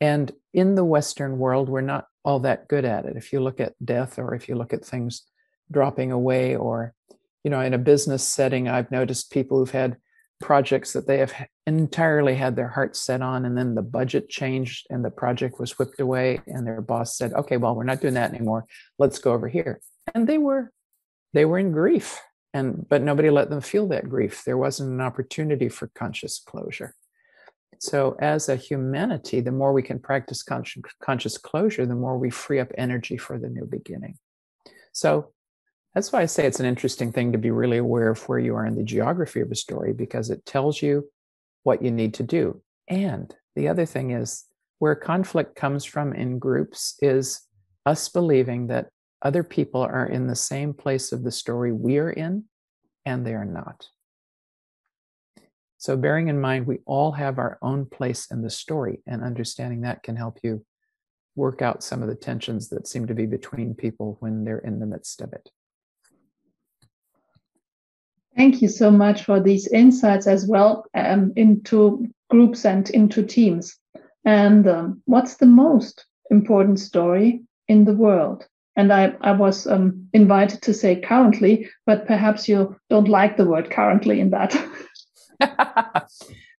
And 0.00 0.32
in 0.54 0.74
the 0.74 0.84
Western 0.84 1.38
world, 1.38 1.68
we're 1.68 1.80
not 1.80 2.06
all 2.24 2.40
that 2.40 2.68
good 2.68 2.84
at 2.84 3.04
it. 3.04 3.16
If 3.16 3.32
you 3.32 3.40
look 3.40 3.60
at 3.60 3.74
death 3.84 4.18
or 4.18 4.34
if 4.34 4.48
you 4.48 4.54
look 4.54 4.72
at 4.72 4.84
things 4.84 5.22
dropping 5.70 6.12
away, 6.12 6.56
or, 6.56 6.94
you 7.44 7.50
know, 7.50 7.60
in 7.60 7.74
a 7.74 7.78
business 7.78 8.26
setting, 8.26 8.68
I've 8.68 8.90
noticed 8.90 9.32
people 9.32 9.58
who've 9.58 9.70
had 9.70 9.96
projects 10.40 10.92
that 10.92 11.06
they 11.06 11.18
have 11.18 11.34
entirely 11.66 12.36
had 12.36 12.54
their 12.54 12.68
hearts 12.68 13.00
set 13.00 13.22
on, 13.22 13.44
and 13.44 13.58
then 13.58 13.74
the 13.74 13.82
budget 13.82 14.28
changed 14.28 14.86
and 14.88 15.04
the 15.04 15.10
project 15.10 15.58
was 15.58 15.78
whipped 15.78 16.00
away, 16.00 16.40
and 16.46 16.66
their 16.66 16.80
boss 16.80 17.16
said, 17.16 17.32
okay, 17.32 17.56
well, 17.56 17.74
we're 17.74 17.84
not 17.84 18.00
doing 18.00 18.14
that 18.14 18.32
anymore. 18.32 18.64
Let's 18.98 19.18
go 19.18 19.32
over 19.32 19.48
here. 19.48 19.80
And 20.14 20.26
they 20.26 20.38
were 20.38 20.72
they 21.32 21.44
were 21.44 21.58
in 21.58 21.72
grief 21.72 22.20
and 22.54 22.86
but 22.88 23.02
nobody 23.02 23.30
let 23.30 23.50
them 23.50 23.60
feel 23.60 23.88
that 23.88 24.08
grief 24.08 24.42
there 24.44 24.58
wasn't 24.58 24.88
an 24.90 25.00
opportunity 25.00 25.68
for 25.68 25.88
conscious 25.94 26.42
closure 26.46 26.94
so, 27.80 28.16
as 28.18 28.48
a 28.48 28.56
humanity, 28.56 29.40
the 29.40 29.52
more 29.52 29.72
we 29.72 29.82
can 29.82 30.00
practice 30.00 30.42
conscious, 30.42 30.82
conscious 31.00 31.38
closure, 31.38 31.86
the 31.86 31.94
more 31.94 32.18
we 32.18 32.30
free 32.30 32.58
up 32.58 32.72
energy 32.76 33.16
for 33.16 33.38
the 33.38 33.48
new 33.48 33.66
beginning. 33.66 34.18
So, 34.92 35.32
that's 35.94 36.12
why 36.12 36.22
I 36.22 36.26
say 36.26 36.46
it's 36.46 36.60
an 36.60 36.66
interesting 36.66 37.12
thing 37.12 37.32
to 37.32 37.38
be 37.38 37.50
really 37.50 37.78
aware 37.78 38.10
of 38.10 38.28
where 38.28 38.38
you 38.38 38.54
are 38.56 38.66
in 38.66 38.74
the 38.74 38.82
geography 38.82 39.40
of 39.40 39.50
a 39.50 39.56
story 39.56 39.92
because 39.92 40.30
it 40.30 40.44
tells 40.44 40.82
you 40.82 41.08
what 41.62 41.82
you 41.82 41.90
need 41.90 42.14
to 42.14 42.22
do. 42.22 42.60
And 42.88 43.34
the 43.54 43.68
other 43.68 43.86
thing 43.86 44.10
is 44.10 44.44
where 44.80 44.94
conflict 44.94 45.56
comes 45.56 45.84
from 45.84 46.12
in 46.12 46.38
groups 46.38 46.96
is 47.00 47.40
us 47.86 48.08
believing 48.08 48.68
that 48.68 48.90
other 49.22 49.42
people 49.42 49.82
are 49.82 50.06
in 50.06 50.26
the 50.26 50.36
same 50.36 50.72
place 50.72 51.12
of 51.12 51.24
the 51.24 51.32
story 51.32 51.72
we 51.72 51.98
are 51.98 52.10
in 52.10 52.44
and 53.04 53.26
they 53.26 53.34
are 53.34 53.44
not. 53.44 53.88
So, 55.78 55.96
bearing 55.96 56.28
in 56.28 56.40
mind, 56.40 56.66
we 56.66 56.78
all 56.86 57.12
have 57.12 57.38
our 57.38 57.56
own 57.62 57.86
place 57.86 58.30
in 58.32 58.42
the 58.42 58.50
story, 58.50 59.00
and 59.06 59.22
understanding 59.22 59.82
that 59.82 60.02
can 60.02 60.16
help 60.16 60.40
you 60.42 60.64
work 61.36 61.62
out 61.62 61.84
some 61.84 62.02
of 62.02 62.08
the 62.08 62.16
tensions 62.16 62.68
that 62.70 62.88
seem 62.88 63.06
to 63.06 63.14
be 63.14 63.26
between 63.26 63.74
people 63.74 64.16
when 64.18 64.44
they're 64.44 64.58
in 64.58 64.80
the 64.80 64.86
midst 64.86 65.20
of 65.20 65.32
it. 65.32 65.48
Thank 68.36 68.60
you 68.60 68.68
so 68.68 68.90
much 68.90 69.24
for 69.24 69.40
these 69.40 69.68
insights 69.68 70.26
as 70.26 70.46
well 70.46 70.84
um, 70.94 71.32
into 71.36 72.08
groups 72.28 72.64
and 72.64 72.90
into 72.90 73.22
teams. 73.22 73.76
And 74.24 74.66
um, 74.68 75.02
what's 75.06 75.36
the 75.36 75.46
most 75.46 76.06
important 76.30 76.80
story 76.80 77.42
in 77.68 77.84
the 77.84 77.94
world? 77.94 78.46
And 78.78 78.92
I, 78.92 79.12
I 79.20 79.32
was 79.32 79.66
um, 79.66 80.08
invited 80.12 80.62
to 80.62 80.72
say 80.72 81.00
currently, 81.00 81.68
but 81.84 82.06
perhaps 82.06 82.48
you 82.48 82.76
don't 82.88 83.08
like 83.08 83.36
the 83.36 83.44
word 83.44 83.70
currently 83.70 84.20
in 84.20 84.30
that. 84.30 84.54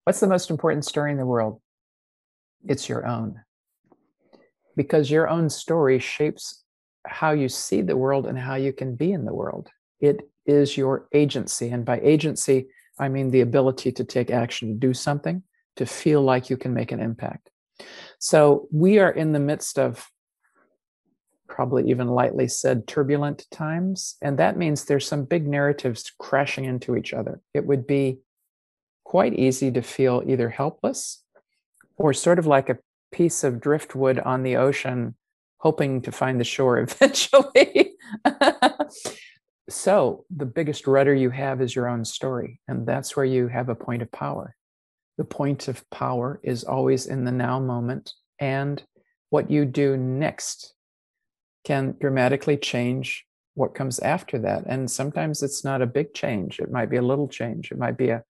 What's 0.04 0.20
the 0.20 0.26
most 0.26 0.50
important 0.50 0.84
story 0.84 1.12
in 1.12 1.16
the 1.16 1.24
world? 1.24 1.60
It's 2.66 2.88
your 2.88 3.06
own. 3.06 3.40
because 4.76 5.10
your 5.10 5.28
own 5.28 5.50
story 5.50 5.98
shapes 5.98 6.64
how 7.06 7.32
you 7.32 7.48
see 7.48 7.82
the 7.82 7.96
world 7.96 8.26
and 8.26 8.38
how 8.38 8.54
you 8.54 8.72
can 8.72 8.94
be 8.94 9.12
in 9.12 9.24
the 9.24 9.34
world. 9.34 9.68
It 10.00 10.28
is 10.46 10.76
your 10.76 11.08
agency. 11.12 11.68
And 11.70 11.84
by 11.84 12.00
agency, 12.00 12.68
I 12.98 13.08
mean 13.08 13.30
the 13.30 13.40
ability 13.40 13.92
to 13.92 14.04
take 14.04 14.30
action, 14.30 14.68
to 14.68 14.74
do 14.74 14.94
something, 14.94 15.42
to 15.76 15.86
feel 15.86 16.22
like 16.22 16.50
you 16.50 16.56
can 16.56 16.74
make 16.74 16.92
an 16.92 17.00
impact. 17.00 17.50
So 18.18 18.68
we 18.72 18.98
are 18.98 19.10
in 19.10 19.32
the 19.32 19.40
midst 19.40 19.78
of 19.78 20.08
probably 21.48 21.88
even 21.90 22.08
lightly 22.08 22.46
said 22.46 22.86
turbulent 22.86 23.46
times. 23.50 24.16
And 24.22 24.38
that 24.38 24.56
means 24.56 24.84
there's 24.84 25.06
some 25.06 25.24
big 25.24 25.46
narratives 25.46 26.12
crashing 26.18 26.64
into 26.64 26.96
each 26.96 27.12
other. 27.12 27.40
It 27.54 27.66
would 27.66 27.86
be 27.86 28.18
quite 29.04 29.34
easy 29.34 29.70
to 29.72 29.82
feel 29.82 30.22
either 30.26 30.50
helpless 30.50 31.24
or 31.96 32.12
sort 32.12 32.38
of 32.38 32.46
like 32.46 32.68
a 32.68 32.78
piece 33.10 33.42
of 33.42 33.60
driftwood 33.60 34.18
on 34.18 34.42
the 34.42 34.56
ocean, 34.56 35.14
hoping 35.58 36.02
to 36.02 36.12
find 36.12 36.38
the 36.38 36.44
shore 36.44 36.78
eventually. 36.90 37.94
so, 39.68 40.24
the 40.34 40.46
biggest 40.46 40.86
rudder 40.86 41.14
you 41.14 41.30
have 41.30 41.60
is 41.60 41.74
your 41.74 41.88
own 41.88 42.04
story, 42.04 42.60
and 42.68 42.86
that's 42.86 43.16
where 43.16 43.24
you 43.24 43.48
have 43.48 43.68
a 43.68 43.74
point 43.74 44.02
of 44.02 44.12
power. 44.12 44.54
The 45.16 45.24
point 45.24 45.68
of 45.68 45.88
power 45.90 46.38
is 46.44 46.64
always 46.64 47.06
in 47.06 47.24
the 47.24 47.32
now 47.32 47.58
moment, 47.58 48.12
and 48.38 48.82
what 49.30 49.50
you 49.50 49.64
do 49.64 49.96
next 49.96 50.74
can 51.64 51.96
dramatically 52.00 52.56
change 52.56 53.26
what 53.54 53.74
comes 53.74 53.98
after 53.98 54.38
that. 54.38 54.64
And 54.66 54.90
sometimes 54.90 55.42
it's 55.42 55.64
not 55.64 55.82
a 55.82 55.86
big 55.86 56.14
change, 56.14 56.60
it 56.60 56.70
might 56.70 56.90
be 56.90 56.96
a 56.96 57.02
little 57.02 57.28
change. 57.28 57.72
It 57.72 57.78
might 57.78 57.96
be 57.96 58.10
a, 58.10 58.22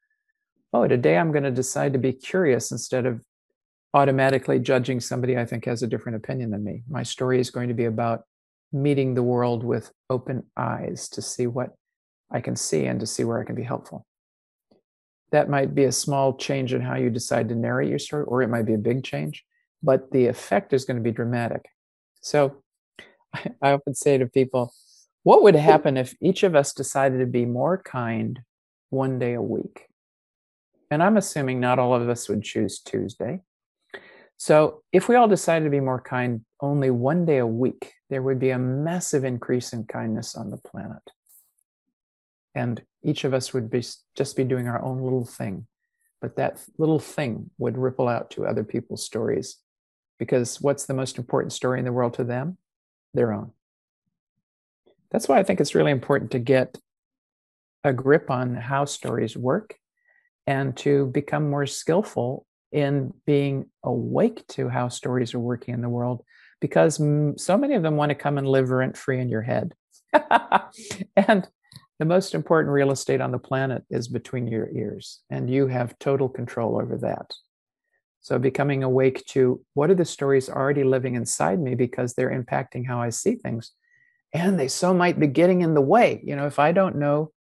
oh, 0.73 0.89
today 0.89 1.19
I'm 1.19 1.33
going 1.33 1.45
to 1.45 1.51
decide 1.51 1.93
to 1.93 1.99
be 1.99 2.13
curious 2.13 2.73
instead 2.73 3.07
of 3.07 3.21
automatically 3.95 4.59
judging 4.59 5.01
somebody 5.01 5.37
I 5.37 5.45
think 5.45 5.65
has 5.67 5.83
a 5.83 5.87
different 5.87 6.17
opinion 6.17 6.51
than 6.51 6.65
me. 6.65 6.83
My 6.89 7.03
story 7.03 7.41
is 7.41 7.51
going 7.51 7.69
to 7.69 7.75
be 7.75 7.85
about 7.85 8.23
meeting 8.73 9.15
the 9.15 9.23
world 9.23 9.65
with 9.65 9.91
open 10.11 10.45
eyes 10.57 11.09
to 11.11 11.23
see 11.23 11.47
what 11.47 11.71
I 12.31 12.41
can 12.41 12.57
see 12.57 12.85
and 12.85 13.01
to 13.01 13.07
see 13.07 13.25
where 13.25 13.41
I 13.41 13.45
can 13.45 13.55
be 13.55 13.63
helpful. 13.63 14.07
That 15.31 15.49
might 15.49 15.75
be 15.75 15.85
a 15.85 15.93
small 15.93 16.37
change 16.37 16.73
in 16.73 16.81
how 16.81 16.97
you 16.97 17.11
decide 17.11 17.49
to 17.49 17.55
narrate 17.55 17.89
your 17.89 17.99
story, 17.99 18.25
or 18.25 18.43
it 18.43 18.49
might 18.49 18.67
be 18.67 18.75
a 18.75 18.79
big 18.79 19.05
change, 19.05 19.45
but 19.83 20.11
the 20.11 20.27
effect 20.27 20.73
is 20.73 20.85
going 20.85 20.97
to 20.97 21.03
be 21.03 21.11
dramatic. 21.11 21.67
So 22.21 22.63
I 23.63 23.73
often 23.73 23.95
say 23.95 24.19
to 24.19 24.27
people, 24.27 24.73
what 25.23 25.43
would 25.43 25.57
happen 25.57 25.97
if 25.97 26.15
each 26.21 26.43
of 26.43 26.55
us 26.55 26.73
decided 26.73 27.19
to 27.19 27.27
be 27.27 27.45
more 27.45 27.83
kind 27.83 28.41
one 28.91 29.19
day 29.19 29.35
a 29.35 29.43
week? 29.43 29.87
And 30.91 31.03
I'm 31.03 31.17
assuming 31.17 31.61
not 31.61 31.79
all 31.79 31.95
of 31.95 32.09
us 32.09 32.29
would 32.29 32.43
choose 32.43 32.81
Tuesday. 32.81 33.41
So, 34.39 34.83
if 34.93 35.09
we 35.09 35.17
all 35.17 35.29
decided 35.29 35.65
to 35.65 35.71
be 35.71 35.81
more 35.81 36.01
kind 36.01 36.45
only 36.61 36.91
one 36.91 37.27
day 37.27 37.39
a 37.39 37.47
week, 37.47 37.93
there 38.09 38.23
would 38.23 38.39
be 38.39 38.51
a 38.51 38.59
massive 38.59 39.25
increase 39.25 39.73
in 39.73 39.85
kindness 39.85 40.37
on 40.37 40.51
the 40.51 40.57
planet. 40.57 41.03
And 42.55 42.83
each 43.03 43.25
of 43.25 43.35
us 43.35 43.53
would 43.53 43.69
be 43.69 43.85
just 44.17 44.37
be 44.37 44.45
doing 44.45 44.69
our 44.69 44.83
own 44.83 45.03
little 45.03 45.25
thing. 45.25 45.67
But 46.21 46.37
that 46.37 46.65
little 46.79 46.99
thing 46.99 47.51
would 47.59 47.77
ripple 47.77 48.09
out 48.09 48.31
to 48.31 48.47
other 48.47 48.65
people's 48.65 49.05
stories. 49.05 49.59
Because 50.19 50.61
what's 50.61 50.87
the 50.87 50.95
most 50.95 51.19
important 51.19 51.53
story 51.53 51.79
in 51.79 51.85
the 51.85 51.93
world 51.93 52.15
to 52.15 52.25
them? 52.25 52.59
Their 53.15 53.33
own. 53.33 53.53
That's 55.11 55.29
why 55.29 55.39
I 55.39 55.43
think 55.43 55.61
it's 55.61 55.75
really 55.75 55.91
important 55.91 56.33
to 56.33 56.39
get 56.39 56.79
a 57.85 57.93
grip 57.93 58.31
on 58.31 58.55
how 58.55 58.85
stories 58.85 59.37
work 59.37 59.75
and 60.47 60.77
to 60.79 61.07
become 61.07 61.49
more 61.49 61.67
skillful 61.67 62.47
in 62.73 63.15
being 63.27 63.67
awake 63.83 64.47
to 64.49 64.69
how 64.69 64.89
stories 64.89 65.35
are 65.35 65.39
working 65.41 65.75
in 65.75 65.81
the 65.81 65.89
world 65.89 66.23
because 66.61 66.97
so 66.97 67.57
many 67.57 67.75
of 67.75 67.83
them 67.83 67.97
want 67.97 68.11
to 68.11 68.15
come 68.15 68.39
and 68.39 68.47
live 68.47 68.71
rent 68.71 68.97
free 68.97 69.21
in 69.21 69.29
your 69.29 69.43
head. 69.43 69.75
and 71.17 71.49
the 71.99 72.05
most 72.05 72.35
important 72.35 72.73
real 72.73 72.91
estate 72.91 73.21
on 73.21 73.33
the 73.33 73.39
planet 73.39 73.85
is 73.91 74.09
between 74.09 74.47
your 74.47 74.69
ears, 74.71 75.21
and 75.31 75.51
you 75.51 75.67
have 75.67 75.99
total 75.99 76.29
control 76.29 76.81
over 76.81 76.97
that. 76.99 77.33
So, 78.21 78.39
becoming 78.39 78.83
awake 78.83 79.25
to 79.27 79.65
what 79.75 79.91
are 79.91 79.95
the 79.95 80.05
stories 80.05 80.49
already 80.49 80.85
living 80.85 81.15
inside 81.15 81.61
me 81.61 81.75
because 81.75 82.15
they're 82.15 82.31
impacting 82.31 82.87
how 82.87 83.01
I 83.01 83.11
see 83.11 83.37
things. 83.37 83.73
And 84.35 84.59
they 84.59 84.69
so 84.69 84.93
might 84.93 85.19
be 85.19 85.27
getting 85.27 85.63
in 85.63 85.75
the 85.75 85.81
way. 85.81 86.21
You 86.25 86.37
know, 86.37 86.47
if 86.47 86.59
I 86.59 86.73
don't 86.73 86.97
know 86.97 87.33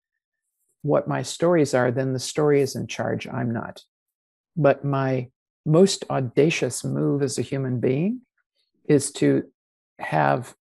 what 0.83 1.07
my 1.07 1.21
stories 1.21 1.73
are, 1.73 1.91
then 1.91 2.13
the 2.13 2.19
story 2.19 2.61
is 2.61 2.75
in 2.75 2.87
charge. 2.87 3.27
I'm 3.27 3.51
not. 3.51 3.81
But 4.55 4.85
my 4.85 5.29
most 5.65 6.05
audacious 6.09 6.83
move 6.83 7.21
as 7.21 7.37
a 7.37 7.41
human 7.41 7.79
being 7.79 8.21
is 8.87 9.11
to 9.11 9.43
have 9.99 10.55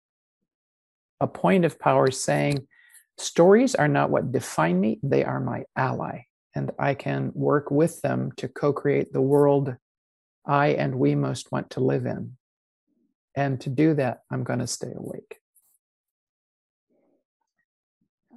a 1.20 1.28
point 1.28 1.66
of 1.66 1.80
power 1.80 2.10
saying, 2.10 2.68
stories 3.18 3.76
are 3.76 3.88
not 3.88 4.10
what 4.10 4.32
define 4.32 4.80
me, 4.80 5.00
they 5.04 5.24
are 5.24 5.40
my 5.40 5.64
ally. 5.76 6.22
And 6.56 6.72
I 6.80 6.94
can 6.94 7.32
work 7.34 7.72
with 7.72 8.02
them 8.02 8.32
to 8.38 8.48
co 8.48 8.74
create 8.74 9.12
the 9.12 9.22
world 9.22 9.76
I 10.46 10.70
and 10.70 10.96
we 10.96 11.16
most 11.16 11.52
want 11.52 11.72
to 11.72 11.80
live 11.80 12.06
in. 12.06 12.38
And 13.36 13.60
to 13.62 13.70
do 13.70 13.94
that, 13.96 14.22
I'm 14.32 14.44
going 14.44 14.60
to 14.60 14.68
stay 14.68 14.92
awake. 14.96 15.38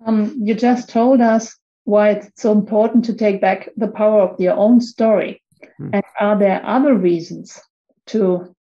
Um, 0.07 0.37
you 0.41 0.55
just 0.55 0.89
told 0.89 1.21
us 1.21 1.57
why 1.85 2.11
it's 2.11 2.31
so 2.41 2.53
important 2.53 3.05
to 3.07 3.15
take 3.15 3.41
back 3.41 3.69
the 3.77 3.89
power 3.89 4.23
of 4.23 4.41
your 4.41 4.55
own 4.55 4.81
story. 4.81 5.43
Hmm. 5.79 5.91
And 5.93 6.05
are 6.19 6.39
there 6.39 6.65
other 6.65 6.95
reasons 6.95 7.61
to 8.07 8.55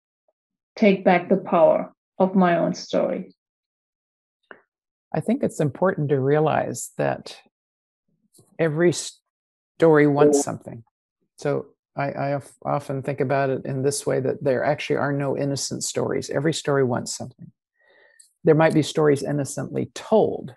take 0.76 1.04
back 1.04 1.28
the 1.28 1.37
power 1.37 1.92
of 2.18 2.34
my 2.34 2.56
own 2.56 2.75
story? 2.75 3.34
I 5.14 5.20
think 5.20 5.42
it's 5.42 5.61
important 5.61 6.08
to 6.08 6.20
realize 6.20 6.90
that 6.96 7.37
every 8.58 8.92
story 8.92 10.06
wants 10.06 10.42
something. 10.42 10.84
So 11.37 11.66
I, 11.96 12.11
I 12.11 12.40
often 12.64 13.02
think 13.02 13.20
about 13.20 13.50
it 13.50 13.66
in 13.66 13.82
this 13.82 14.06
way 14.06 14.20
that 14.20 14.42
there 14.42 14.64
actually 14.64 14.96
are 14.96 15.12
no 15.12 15.37
innocent 15.37 15.84
stories. 15.84 16.30
Every 16.30 16.54
story 16.54 16.84
wants 16.84 17.14
something. 17.16 17.52
There 18.44 18.54
might 18.54 18.75
be 18.75 18.82
stories 18.82 19.22
innocently 19.22 19.90
told, 19.94 20.54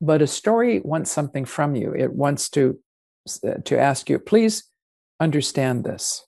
but 0.00 0.22
a 0.22 0.26
story 0.26 0.80
wants 0.80 1.10
something 1.10 1.44
from 1.44 1.74
you. 1.74 1.92
It 1.92 2.12
wants 2.12 2.48
to 2.50 2.78
uh, 3.44 3.54
to 3.64 3.78
ask 3.78 4.08
you, 4.08 4.18
please 4.18 4.70
understand 5.18 5.84
this? 5.84 6.24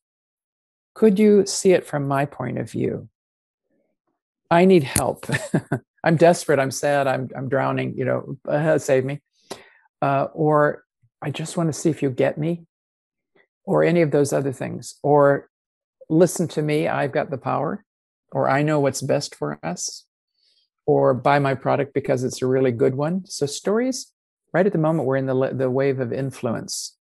Could 0.94 1.18
you 1.18 1.46
see 1.46 1.72
it 1.72 1.86
from 1.86 2.08
my 2.08 2.24
point 2.24 2.58
of 2.58 2.70
view? 2.70 3.08
I 4.50 4.64
need 4.64 4.82
help. 4.82 5.26
I'm 6.04 6.16
desperate. 6.16 6.58
I'm 6.58 6.70
sad. 6.70 7.06
I'm, 7.06 7.28
I'm 7.36 7.48
drowning. 7.48 7.94
You 7.96 8.04
know, 8.46 8.78
save 8.78 9.04
me. 9.04 9.20
Uh, 10.00 10.26
or 10.32 10.84
I 11.22 11.30
just 11.30 11.56
want 11.56 11.68
to 11.68 11.78
see 11.78 11.90
if 11.90 12.02
you 12.02 12.10
get 12.10 12.38
me, 12.38 12.64
or 13.68 13.84
any 13.84 14.02
of 14.02 14.10
those 14.10 14.32
other 14.32 14.52
things. 14.52 14.98
Or 15.02 15.48
listen 16.08 16.48
to 16.48 16.62
me. 16.62 16.88
I've 16.88 17.12
got 17.12 17.30
the 17.30 17.38
power, 17.38 17.84
or 18.32 18.48
I 18.48 18.62
know 18.62 18.80
what's 18.80 19.02
best 19.02 19.34
for 19.34 19.58
us, 19.62 20.04
or 20.86 21.14
buy 21.14 21.38
my 21.38 21.54
product 21.54 21.92
because 21.94 22.24
it's 22.24 22.42
a 22.42 22.46
really 22.46 22.72
good 22.72 22.94
one. 22.94 23.24
So 23.26 23.46
stories. 23.46 24.12
Right 24.54 24.64
at 24.64 24.72
the 24.72 24.78
moment, 24.78 25.06
we're 25.06 25.16
in 25.16 25.26
the 25.26 25.52
the 25.54 25.70
wave 25.70 26.00
of 26.00 26.12
influence 26.12 26.98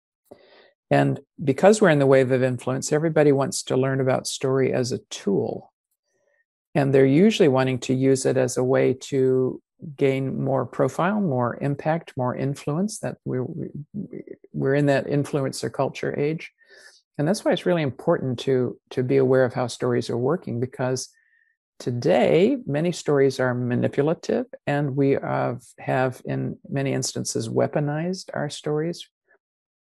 and 0.89 1.19
because 1.43 1.81
we're 1.81 1.89
in 1.89 1.99
the 1.99 2.05
wave 2.05 2.31
of 2.31 2.43
influence, 2.43 2.93
everybody 2.93 3.31
wants 3.31 3.63
to 3.63 3.77
learn 3.77 3.99
about 3.99 4.27
story 4.27 4.71
as 4.71 4.91
a 4.91 4.99
tool. 5.09 5.73
And 6.73 6.93
they're 6.93 7.05
usually 7.05 7.49
wanting 7.49 7.79
to 7.79 7.93
use 7.93 8.25
it 8.25 8.37
as 8.37 8.55
a 8.55 8.63
way 8.63 8.93
to 8.93 9.61
gain 9.95 10.43
more 10.43 10.65
profile, 10.65 11.21
more 11.21 11.57
impact, 11.61 12.13
more 12.17 12.35
influence. 12.35 12.99
That 12.99 13.17
we're, 13.25 13.45
we're 14.53 14.75
in 14.75 14.87
that 14.87 15.07
influencer 15.07 15.71
culture 15.71 16.17
age. 16.17 16.51
And 17.17 17.27
that's 17.27 17.43
why 17.43 17.51
it's 17.51 17.65
really 17.65 17.81
important 17.81 18.39
to, 18.39 18.79
to 18.91 19.03
be 19.03 19.17
aware 19.17 19.43
of 19.43 19.53
how 19.53 19.67
stories 19.67 20.09
are 20.09 20.17
working 20.17 20.59
because 20.59 21.09
today 21.79 22.57
many 22.65 22.91
stories 22.91 23.39
are 23.39 23.53
manipulative 23.53 24.45
and 24.65 24.95
we 24.95 25.11
have, 25.11 25.61
have 25.79 26.21
in 26.25 26.57
many 26.69 26.93
instances 26.93 27.49
weaponized 27.49 28.29
our 28.33 28.49
stories 28.49 29.07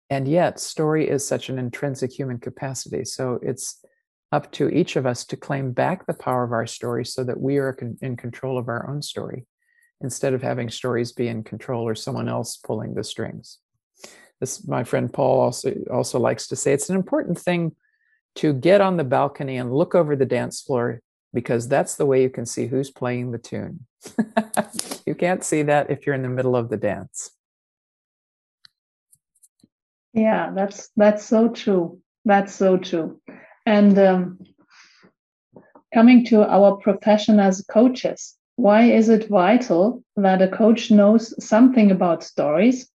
and 0.10 0.28
yet 0.28 0.60
story 0.60 1.10
is 1.10 1.25
such 1.25 1.50
an 1.50 1.58
intrinsic 1.58 2.12
human 2.12 2.38
capacity 2.38 3.06
so 3.06 3.40
it's 3.42 3.84
up 4.32 4.52
to 4.52 4.68
each 4.70 4.98
of 4.98 5.06
us 5.06 5.24
to 5.24 5.38
claim 5.38 5.72
back 5.72 6.06
the 6.06 6.14
power 6.14 6.44
of 6.44 6.52
our 6.52 6.68
story 6.68 7.06
so 7.06 7.24
that 7.24 7.40
we 7.40 7.58
are 7.58 7.78
in 8.02 8.18
control 8.18 8.58
of 8.58 8.68
our 8.68 8.90
own 8.90 9.02
story 9.02 9.46
instead 10.02 10.34
of 10.34 10.42
having 10.42 10.70
stories 10.70 11.12
be 11.12 11.28
in 11.28 11.44
control 11.44 11.88
or 11.88 11.96
someone 11.96 12.28
else 12.28 12.58
pulling 12.58 12.94
the 12.94 13.04
strings 13.04 13.60
this 14.40 14.68
my 14.68 14.84
friend 14.84 15.12
paul 15.14 15.40
also 15.40 15.74
also 15.92 16.20
likes 16.20 16.48
to 16.48 16.56
say 16.56 16.74
it's 16.74 16.90
an 16.90 16.96
important 16.96 17.38
thing 17.38 17.75
to 18.36 18.54
get 18.54 18.82
on 18.82 18.98
the 18.98 19.04
balcony 19.04 19.58
and 19.58 19.74
look 19.74 19.96
over 19.96 20.16
the 20.16 20.25
dance 20.25 20.62
floor 20.62 21.02
because 21.34 21.68
that's 21.68 21.96
the 21.96 22.06
way 22.06 22.22
you 22.22 22.30
can 22.30 22.46
see 22.46 22.68
who's 22.68 22.92
playing 22.92 23.32
the 23.32 23.38
tune 23.38 23.86
you 25.06 25.16
can't 25.16 25.44
see 25.44 25.64
that 25.64 25.90
if 25.90 26.06
you're 26.06 26.16
in 26.16 26.22
the 26.22 26.30
middle 26.30 26.56
of 26.56 26.70
the 26.70 26.78
dance 26.78 27.32
yeah, 30.16 30.52
that's 30.56 30.90
that's 30.96 31.25
so 31.25 31.50
true. 31.50 32.00
That's 32.24 32.56
so 32.56 32.78
true. 32.78 33.20
And 33.66 34.00
um, 34.00 34.40
coming 35.94 36.25
to 36.28 36.50
our 36.50 36.78
profession 36.78 37.40
as 37.40 37.66
coaches, 37.70 38.36
why 38.55 38.83
is 38.83 39.09
it 39.09 39.27
vital 39.27 40.03
that 40.15 40.41
a 40.41 40.47
coach 40.47 40.91
knows 40.91 41.33
something 41.43 41.91
about 41.91 42.24
stories 42.24 42.89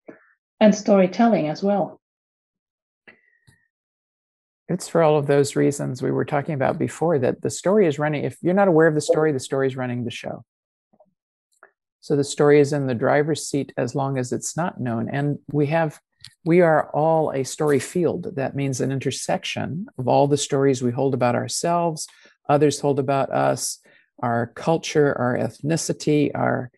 and 0.59 0.75
storytelling 0.75 1.49
as 1.49 1.63
well? 1.63 2.01
It's 4.69 4.89
for 4.89 5.03
all 5.03 5.19
of 5.19 5.27
those 5.27 5.57
reasons 5.57 6.01
we 6.01 6.13
were 6.13 6.25
talking 6.25 6.55
about 6.55 6.79
before 6.79 7.19
that 7.19 7.43
the 7.43 7.51
story 7.51 7.87
is 7.87 7.99
running. 7.99 8.25
If 8.25 8.39
you're 8.41 8.55
not 8.55 8.69
aware 8.69 8.87
of 8.87 8.95
the 8.95 9.01
story, 9.01 9.33
the 9.33 9.41
story 9.41 9.67
is 9.67 9.77
running 9.77 10.05
the 10.05 10.11
show. 10.11 10.45
So 12.01 12.17
the 12.17 12.25
story 12.25 12.61
is 12.61 12.73
in 12.73 12.87
the 12.87 12.95
driver's 12.95 13.47
seat 13.47 13.73
as 13.77 13.95
long 13.95 14.17
as 14.17 14.33
it's 14.33 14.57
not 14.57 14.81
known. 14.81 15.11
And 15.11 15.39
we 15.53 15.67
have, 15.67 16.01
we 16.45 16.61
are 16.63 16.89
all 16.93 17.33
a 17.33 17.45
story 17.45 17.81
field. 17.81 18.37
That 18.37 18.57
means 18.57 18.81
an 18.81 18.93
intersection 18.93 19.87
of 19.99 20.09
all 20.09 20.27
the 20.27 20.39
stories 20.39 20.83
we 20.83 20.93
hold 20.93 21.15
about 21.15 21.35
ourselves, 21.35 22.07
others 22.49 22.81
hold 22.81 22.99
about 22.99 23.31
us, 23.31 23.81
our 24.23 24.49
culture, 24.55 25.17
our 25.19 25.37
ethnicity, 25.37 26.31
our 26.35 26.71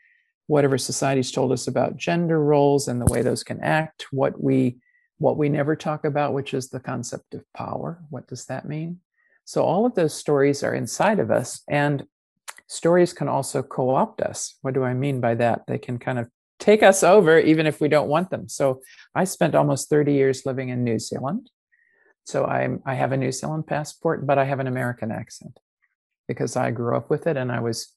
whatever 0.47 0.77
society's 0.77 1.31
told 1.31 1.53
us 1.53 1.67
about 1.67 1.97
gender 1.97 2.43
roles 2.43 2.89
and 2.89 3.01
the 3.01 3.13
way 3.13 3.23
those 3.23 3.45
can 3.45 3.61
act, 3.61 4.07
what 4.11 4.43
we 4.43 4.77
what 5.19 5.37
we 5.37 5.49
never 5.49 5.77
talk 5.77 6.05
about, 6.05 6.35
which 6.35 6.53
is 6.53 6.69
the 6.69 6.81
concept 6.81 7.33
of 7.35 7.45
power. 7.55 8.03
What 8.11 8.27
does 8.27 8.47
that 8.47 8.69
mean? 8.69 8.99
So 9.45 9.63
all 9.63 9.87
of 9.87 9.95
those 9.95 10.15
stories 10.15 10.65
are 10.65 10.75
inside 10.75 11.21
of 11.21 11.31
us. 11.31 11.63
And 11.69 12.05
stories 12.67 13.13
can 13.13 13.29
also 13.29 13.63
co 13.63 13.91
opt 13.91 14.21
us. 14.21 14.59
What 14.63 14.75
do 14.75 14.83
I 14.83 14.95
mean 14.95 15.21
by 15.21 15.37
that? 15.37 15.63
They 15.69 15.79
can 15.79 15.99
kind 15.99 16.19
of 16.19 16.29
take 16.59 16.83
us 16.83 17.03
over 17.03 17.39
even 17.39 17.67
if 17.67 17.81
we 17.81 17.89
don't 17.89 18.09
want 18.09 18.31
them. 18.31 18.49
So 18.49 18.81
I 19.15 19.25
spent 19.25 19.55
almost 19.55 19.89
30 19.89 20.13
years 20.13 20.45
living 20.45 20.71
in 20.71 20.83
New 20.83 20.99
Zealand. 20.99 21.51
So 22.25 22.45
I'm, 22.45 22.83
I 22.85 22.95
have 22.95 23.13
a 23.13 23.17
New 23.17 23.33
Zealand 23.33 23.67
passport, 23.67 24.27
but 24.27 24.39
I 24.39 24.45
have 24.45 24.61
an 24.61 24.67
American 24.67 25.11
accent 25.13 25.59
because 26.29 26.57
I 26.57 26.71
grew 26.71 26.97
up 26.97 27.11
with 27.11 27.27
it 27.27 27.37
and 27.37 27.51
I 27.51 27.61
was 27.61 27.93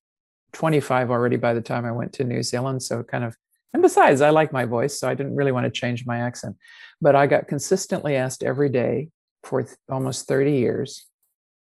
25 0.53 1.12
already 1.12 1.36
by 1.36 1.53
the 1.53 1.62
time 1.62 1.86
I 1.86 1.91
went 1.91 2.13
to 2.13 2.24
New 2.24 2.44
Zealand. 2.44 2.82
So 2.84 3.03
kind 3.03 3.24
of, 3.24 3.36
and 3.74 3.84
besides, 3.84 4.22
I 4.22 4.29
like 4.29 4.53
my 4.53 4.65
voice, 4.65 5.00
so 5.00 5.10
I 5.10 5.13
didn't 5.13 5.36
really 5.36 5.51
want 5.51 5.65
to 5.65 5.72
change 5.72 6.05
my 6.05 6.20
accent. 6.20 6.55
But 7.01 7.15
I 7.15 7.27
got 7.27 7.48
consistently 7.48 8.15
asked 8.15 8.41
every 8.41 8.70
day 8.70 9.10
for 9.44 9.63
th- 9.63 9.75
almost 9.89 10.27
30 10.27 10.53
years, 10.53 11.05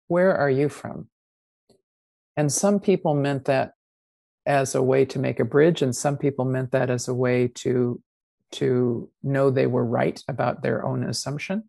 where 0.09 0.37
are 0.37 0.51
you 0.51 0.69
from? 0.69 1.09
And 2.37 2.53
some 2.53 2.81
people 2.81 3.15
meant 3.15 3.45
that 3.45 3.73
as 4.47 4.75
a 4.75 4.83
way 4.83 5.05
to 5.07 5.19
make 5.19 5.39
a 5.39 5.45
bridge, 5.45 5.83
and 5.83 5.95
some 5.95 6.17
people 6.17 6.45
meant 6.45 6.73
that 6.73 6.91
as 6.91 7.09
a 7.09 7.15
way 7.15 7.49
to 7.49 8.03
to 8.53 9.09
know 9.23 9.49
they 9.49 9.67
were 9.67 9.85
right 9.85 10.23
about 10.29 10.63
their 10.63 10.85
own 10.85 11.05
assumption. 11.05 11.65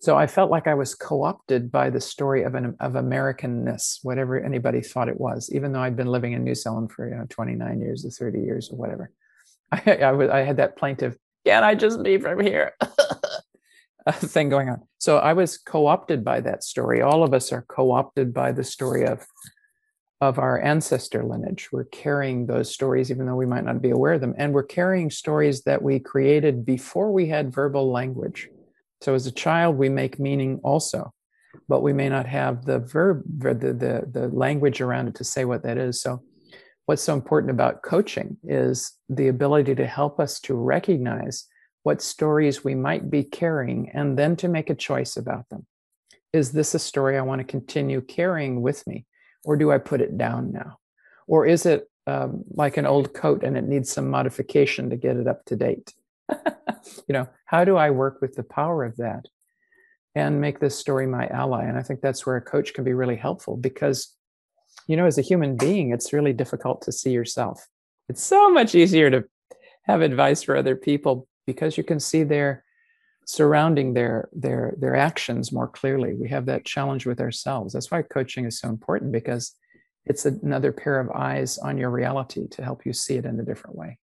So 0.00 0.16
I 0.16 0.26
felt 0.26 0.50
like 0.50 0.66
I 0.66 0.74
was 0.74 0.94
co-opted 0.94 1.70
by 1.70 1.90
the 1.90 2.00
story 2.00 2.42
of 2.42 2.54
an 2.54 2.74
of 2.80 2.92
Americanness, 2.94 3.98
whatever 4.02 4.40
anybody 4.40 4.80
thought 4.80 5.08
it 5.08 5.20
was, 5.20 5.50
even 5.52 5.72
though 5.72 5.80
I'd 5.80 5.96
been 5.96 6.06
living 6.06 6.32
in 6.32 6.42
New 6.42 6.54
Zealand 6.54 6.90
for 6.90 7.08
you 7.08 7.14
know 7.14 7.26
29 7.28 7.80
years 7.80 8.04
or 8.04 8.10
30 8.10 8.40
years 8.40 8.70
or 8.70 8.76
whatever. 8.76 9.12
I, 9.72 9.96
I, 9.96 10.40
I 10.40 10.42
had 10.42 10.56
that 10.56 10.76
plaintive, 10.76 11.16
can 11.44 11.64
I 11.64 11.74
just 11.74 12.02
be 12.02 12.18
from 12.18 12.40
here? 12.40 12.72
thing 14.12 14.48
going 14.48 14.68
on. 14.68 14.82
So 14.98 15.18
I 15.18 15.34
was 15.34 15.58
co-opted 15.58 16.24
by 16.24 16.40
that 16.40 16.64
story. 16.64 17.02
All 17.02 17.22
of 17.22 17.34
us 17.34 17.52
are 17.52 17.64
co-opted 17.68 18.32
by 18.32 18.52
the 18.52 18.64
story 18.64 19.06
of 19.06 19.26
of 20.22 20.38
our 20.38 20.60
ancestor 20.60 21.24
lineage. 21.24 21.70
We're 21.72 21.84
carrying 21.84 22.46
those 22.46 22.70
stories, 22.70 23.10
even 23.10 23.24
though 23.24 23.36
we 23.36 23.46
might 23.46 23.64
not 23.64 23.80
be 23.80 23.88
aware 23.88 24.12
of 24.12 24.20
them. 24.20 24.34
And 24.36 24.52
we're 24.52 24.64
carrying 24.64 25.10
stories 25.10 25.62
that 25.62 25.80
we 25.80 25.98
created 25.98 26.66
before 26.66 27.10
we 27.10 27.28
had 27.28 27.54
verbal 27.54 27.90
language. 27.90 28.50
So 29.02 29.14
as 29.14 29.26
a 29.26 29.32
child, 29.32 29.76
we 29.76 29.88
make 29.88 30.18
meaning 30.18 30.60
also, 30.62 31.12
but 31.68 31.82
we 31.82 31.92
may 31.92 32.08
not 32.08 32.26
have 32.26 32.64
the 32.64 32.78
verb, 32.78 33.22
the, 33.38 33.54
the, 33.54 34.08
the 34.10 34.28
language 34.28 34.80
around 34.80 35.08
it 35.08 35.14
to 35.16 35.24
say 35.24 35.44
what 35.44 35.62
that 35.62 35.78
is. 35.78 36.00
So 36.00 36.22
what's 36.86 37.02
so 37.02 37.14
important 37.14 37.50
about 37.50 37.82
coaching 37.82 38.36
is 38.44 38.92
the 39.08 39.28
ability 39.28 39.74
to 39.76 39.86
help 39.86 40.20
us 40.20 40.40
to 40.40 40.54
recognize 40.54 41.46
what 41.82 42.02
stories 42.02 42.62
we 42.62 42.74
might 42.74 43.10
be 43.10 43.24
carrying 43.24 43.90
and 43.90 44.18
then 44.18 44.36
to 44.36 44.48
make 44.48 44.68
a 44.68 44.74
choice 44.74 45.16
about 45.16 45.48
them. 45.48 45.66
Is 46.32 46.52
this 46.52 46.74
a 46.74 46.78
story 46.78 47.16
I 47.16 47.22
want 47.22 47.40
to 47.40 47.44
continue 47.44 48.00
carrying 48.00 48.60
with 48.60 48.86
me? 48.86 49.06
or 49.44 49.56
do 49.56 49.72
I 49.72 49.78
put 49.78 50.00
it 50.00 50.18
down 50.18 50.52
now? 50.52 50.78
Or 51.26 51.46
is 51.46 51.66
it 51.66 51.88
um, 52.06 52.44
like 52.50 52.76
an 52.76 52.86
old 52.86 53.14
coat 53.14 53.44
and 53.44 53.56
it 53.56 53.64
needs 53.64 53.90
some 53.90 54.10
modification 54.10 54.90
to 54.90 54.96
get 54.96 55.16
it 55.16 55.26
up 55.26 55.44
to 55.46 55.56
date? 55.56 55.94
you 57.08 57.12
know, 57.12 57.28
how 57.46 57.64
do 57.64 57.76
I 57.76 57.90
work 57.90 58.20
with 58.20 58.34
the 58.34 58.42
power 58.42 58.84
of 58.84 58.96
that 58.96 59.26
and 60.14 60.40
make 60.40 60.60
this 60.60 60.78
story 60.78 61.06
my 61.06 61.26
ally? 61.28 61.64
And 61.64 61.78
I 61.78 61.82
think 61.82 62.00
that's 62.00 62.26
where 62.26 62.36
a 62.36 62.42
coach 62.42 62.74
can 62.74 62.84
be 62.84 62.94
really 62.94 63.16
helpful 63.16 63.56
because, 63.56 64.14
you 64.86 64.96
know, 64.96 65.06
as 65.06 65.18
a 65.18 65.22
human 65.22 65.56
being, 65.56 65.92
it's 65.92 66.12
really 66.12 66.32
difficult 66.32 66.82
to 66.82 66.92
see 66.92 67.10
yourself. 67.10 67.66
It's 68.08 68.22
so 68.22 68.50
much 68.50 68.74
easier 68.74 69.10
to 69.10 69.24
have 69.82 70.00
advice 70.00 70.42
for 70.42 70.56
other 70.56 70.76
people 70.76 71.26
because 71.46 71.76
you 71.76 71.84
can 71.84 72.00
see 72.00 72.22
their 72.22 72.64
surrounding 73.26 73.94
their 73.94 74.28
their 74.32 74.74
their 74.78 74.96
actions 74.96 75.52
more 75.52 75.68
clearly 75.68 76.14
we 76.14 76.28
have 76.28 76.46
that 76.46 76.64
challenge 76.64 77.06
with 77.06 77.20
ourselves 77.20 77.72
that's 77.72 77.90
why 77.90 78.02
coaching 78.02 78.44
is 78.44 78.58
so 78.58 78.68
important 78.68 79.12
because 79.12 79.54
it's 80.04 80.26
another 80.26 80.72
pair 80.72 80.98
of 80.98 81.10
eyes 81.10 81.56
on 81.58 81.78
your 81.78 81.90
reality 81.90 82.48
to 82.48 82.64
help 82.64 82.84
you 82.84 82.92
see 82.92 83.14
it 83.14 83.24
in 83.24 83.38
a 83.38 83.44
different 83.44 83.76
way 83.76 83.98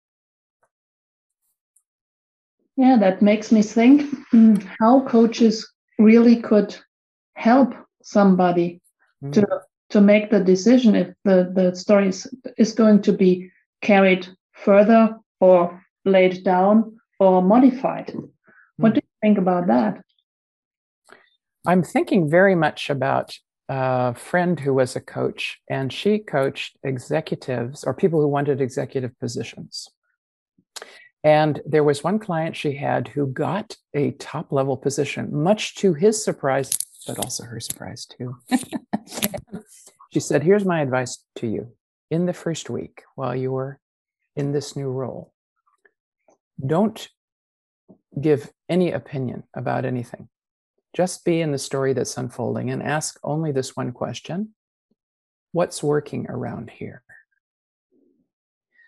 yeah 2.76 2.96
that 2.98 3.22
makes 3.22 3.52
me 3.52 3.62
think 3.62 4.02
mm, 4.32 4.66
how 4.80 5.00
coaches 5.06 5.70
really 5.98 6.36
could 6.40 6.76
help 7.34 7.74
somebody 8.02 8.80
mm. 9.22 9.32
to 9.32 9.46
to 9.90 10.00
make 10.00 10.30
the 10.30 10.40
decision 10.40 10.94
if 10.94 11.08
the 11.24 11.52
the 11.54 11.74
story 11.74 12.08
is, 12.08 12.26
is 12.58 12.72
going 12.72 13.00
to 13.02 13.12
be 13.12 13.50
carried 13.80 14.26
further 14.52 15.16
or 15.40 15.82
laid 16.04 16.42
down 16.44 16.98
or 17.20 17.42
modified 17.42 18.12
what 18.76 18.94
do 18.94 19.00
you 19.02 19.08
think 19.22 19.38
about 19.38 19.66
that? 19.68 20.02
I'm 21.66 21.82
thinking 21.82 22.28
very 22.28 22.54
much 22.54 22.90
about 22.90 23.38
a 23.68 24.14
friend 24.14 24.58
who 24.60 24.74
was 24.74 24.96
a 24.96 25.00
coach, 25.00 25.58
and 25.70 25.92
she 25.92 26.18
coached 26.18 26.76
executives 26.82 27.84
or 27.84 27.94
people 27.94 28.20
who 28.20 28.28
wanted 28.28 28.60
executive 28.60 29.18
positions. 29.18 29.88
And 31.24 31.62
there 31.64 31.82
was 31.82 32.04
one 32.04 32.18
client 32.18 32.54
she 32.54 32.74
had 32.74 33.08
who 33.08 33.26
got 33.26 33.78
a 33.94 34.10
top 34.12 34.52
level 34.52 34.76
position, 34.76 35.34
much 35.34 35.74
to 35.76 35.94
his 35.94 36.22
surprise, 36.22 36.76
but 37.06 37.18
also 37.18 37.44
her 37.44 37.60
surprise 37.60 38.04
too. 38.04 38.36
she 40.12 40.20
said, 40.20 40.42
Here's 40.42 40.66
my 40.66 40.82
advice 40.82 41.24
to 41.36 41.46
you. 41.46 41.72
In 42.10 42.26
the 42.26 42.34
first 42.34 42.68
week, 42.68 43.02
while 43.14 43.34
you 43.34 43.56
are 43.56 43.80
in 44.36 44.52
this 44.52 44.76
new 44.76 44.88
role, 44.88 45.32
don't 46.64 47.08
give 48.20 48.52
any 48.68 48.92
opinion 48.92 49.44
about 49.54 49.86
anything. 49.86 50.28
Just 50.94 51.24
be 51.24 51.40
in 51.40 51.52
the 51.52 51.58
story 51.58 51.94
that's 51.94 52.18
unfolding 52.18 52.70
and 52.70 52.82
ask 52.82 53.18
only 53.24 53.50
this 53.50 53.74
one 53.74 53.92
question 53.92 54.54
What's 55.52 55.82
working 55.82 56.26
around 56.28 56.68
here? 56.68 57.03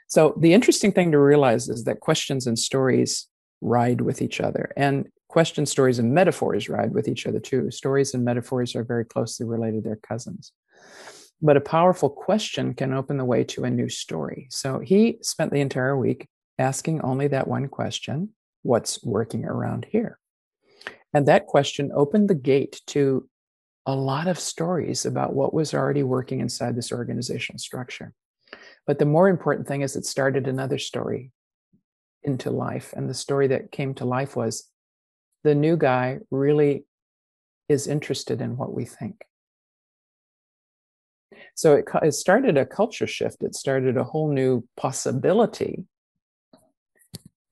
So, 0.09 0.35
the 0.39 0.55
interesting 0.55 0.93
thing 0.93 1.13
to 1.13 1.19
realize 1.19 1.69
is 1.69 1.85
that 1.85 2.01
questions 2.01 2.47
and 2.47 2.59
stories 2.59 3.27
ride 3.61 4.01
with 4.01 4.23
each 4.23 4.41
other, 4.41 4.73
and 4.77 5.09
question 5.29 5.67
stories 5.67 5.99
and 5.99 6.15
metaphors 6.15 6.69
ride 6.69 6.93
with 6.93 7.09
each 7.09 7.27
other 7.27 7.41
too. 7.41 7.71
Stories 7.71 8.15
and 8.15 8.25
metaphors 8.25 8.77
are 8.77 8.85
very 8.85 9.05
closely 9.05 9.47
related, 9.47 9.85
they're 9.85 9.97
cousins. 9.97 10.53
But 11.43 11.57
a 11.57 11.61
powerful 11.61 12.09
question 12.09 12.73
can 12.73 12.95
open 12.95 13.19
the 13.19 13.25
way 13.25 13.45
to 13.45 13.65
a 13.65 13.71
new 13.71 13.89
story. 13.89 14.47
So, 14.51 14.79
he 14.79 15.19
spent 15.23 15.53
the 15.53 15.61
entire 15.61 15.97
week 15.97 16.29
asking 16.59 17.01
only 17.03 17.29
that 17.29 17.49
one 17.49 17.69
question 17.69 18.31
what's 18.63 19.03
working 19.05 19.45
around 19.45 19.87
here? 19.91 20.19
And 21.15 21.27
that 21.27 21.47
question 21.47 21.93
opened 21.95 22.29
the 22.29 22.35
gate 22.35 22.83
to 22.89 23.29
a 23.87 23.95
lot 23.95 24.27
of 24.27 24.39
stories 24.39 25.07
about 25.07 25.35
what 25.35 25.55
was 25.55 25.73
already 25.73 26.03
working 26.03 26.41
inside 26.41 26.75
this 26.75 26.93
organizational 26.93 27.59
structure. 27.59 28.13
But 28.87 28.99
the 28.99 29.05
more 29.05 29.29
important 29.29 29.67
thing 29.67 29.83
is 29.83 29.97
it 29.97 30.07
started 30.07 30.47
another 30.47 30.79
story 30.79 31.33
into 32.23 32.51
life. 32.51 32.93
And 32.97 33.09
the 33.09 33.15
story 33.15 33.49
that 33.49 33.73
came 33.73 33.95
to 33.95 34.05
life 34.05 34.37
was 34.37 34.71
the 35.45 35.55
new 35.55 35.77
guy 35.77 36.19
really 36.31 36.85
is 37.69 37.87
interested 37.87 38.41
in 38.41 38.57
what 38.57 38.75
we 38.75 38.85
think. 38.85 39.25
So 41.55 41.75
it, 41.77 41.87
it 42.03 42.13
started 42.13 42.57
a 42.57 42.67
culture 42.67 43.07
shift. 43.07 43.43
It 43.43 43.55
started 43.55 43.97
a 43.97 44.05
whole 44.05 44.31
new 44.33 44.67
possibility 44.77 45.85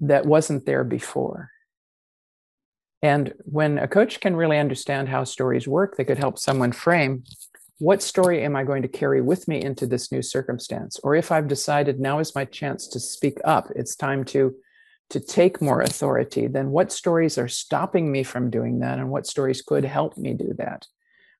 that 0.01 0.27
wasn't 0.27 0.67
there 0.67 0.85
before. 0.85 1.51
And 3.03 3.35
when 3.41 3.79
a 3.79 3.89
coach 3.89 4.21
can 4.21 4.37
really 4.37 4.59
understand 4.59 5.09
how 5.09 5.25
stories 5.25 5.69
work, 5.69 5.97
they 5.97 6.05
could 6.05 6.19
help 6.19 6.39
someone 6.39 6.73
frame 6.73 7.25
what 7.79 8.03
story 8.03 8.43
am 8.45 8.57
I 8.57 8.65
going 8.65 8.83
to 8.83 8.89
carry 8.89 9.21
with 9.21 9.49
me 9.49 9.61
into 9.61 9.87
this 9.87 10.13
new 10.13 10.23
circumstance? 10.23 10.99
Or 11.03 11.15
if 11.15 11.33
I've 11.33 11.49
decided 11.49 12.01
now 12.01 12.19
is 12.19 12.35
my 12.35 12.45
chance 12.45 12.87
to 12.89 13.01
speak 13.01 13.39
up, 13.45 13.69
it's 13.75 13.97
time 13.97 14.25
to, 14.27 14.55
to 15.11 15.21
take 15.21 15.61
more 15.61 15.81
authority, 15.81 16.47
then 16.47 16.71
what 16.71 16.93
stories 16.93 17.37
are 17.37 17.49
stopping 17.49 18.11
me 18.11 18.23
from 18.23 18.51
doing 18.51 18.79
that? 18.81 18.99
And 18.99 19.11
what 19.11 19.27
stories 19.27 19.63
could 19.63 19.85
help 19.85 20.17
me 20.17 20.35
do 20.35 20.55
that? 20.59 20.87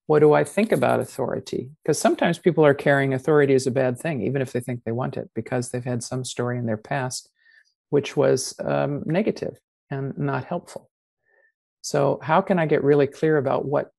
What 0.07 0.21
do 0.21 0.35
I 0.35 0.45
think 0.45 0.73
about 0.73 1.01
authority? 1.01 1.71
Because 1.83 1.99
sometimes 1.99 2.39
people 2.39 2.65
are 2.67 2.75
carrying 2.75 3.15
authority 3.15 3.55
as 3.55 3.67
a 3.67 3.71
bad 3.71 3.99
thing, 3.99 4.21
even 4.23 4.43
if 4.43 4.53
they 4.53 4.61
think 4.61 4.85
they 4.85 4.93
want 4.93 5.17
it, 5.17 5.31
because 5.35 5.71
they've 5.71 5.85
had 5.85 6.03
some 6.03 6.25
story 6.25 6.59
in 6.59 6.67
their 6.67 6.77
past 6.77 7.31
which 7.95 8.17
was 8.17 8.57
um, 8.65 9.05
negative 9.07 9.57
and 9.89 10.19
not 10.19 10.45
helpful. 10.45 10.91
So, 11.81 12.19
how 12.21 12.41
can 12.41 12.59
I 12.59 12.67
get 12.67 12.83
really 12.83 13.07
clear 13.07 13.37
about 13.37 13.67
what 13.67 13.93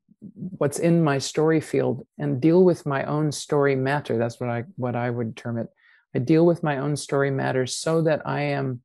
what's 0.57 0.79
in 0.79 1.03
my 1.03 1.17
story 1.17 1.61
field 1.61 2.05
and 2.17 2.41
deal 2.41 2.63
with 2.63 2.85
my 2.85 3.03
own 3.03 3.31
story 3.31 3.75
matter? 3.75 4.17
That's 4.17 4.39
what 4.39 4.49
I 4.49 4.63
what 4.75 4.95
I 4.95 5.09
would 5.09 5.35
term 5.35 5.57
it. 5.57 5.67
I 6.15 6.19
deal 6.19 6.45
with 6.45 6.63
my 6.63 6.77
own 6.77 6.95
story 6.95 7.31
matter 7.31 7.65
so 7.65 8.01
that 8.03 8.21
I 8.25 8.41
am 8.41 8.81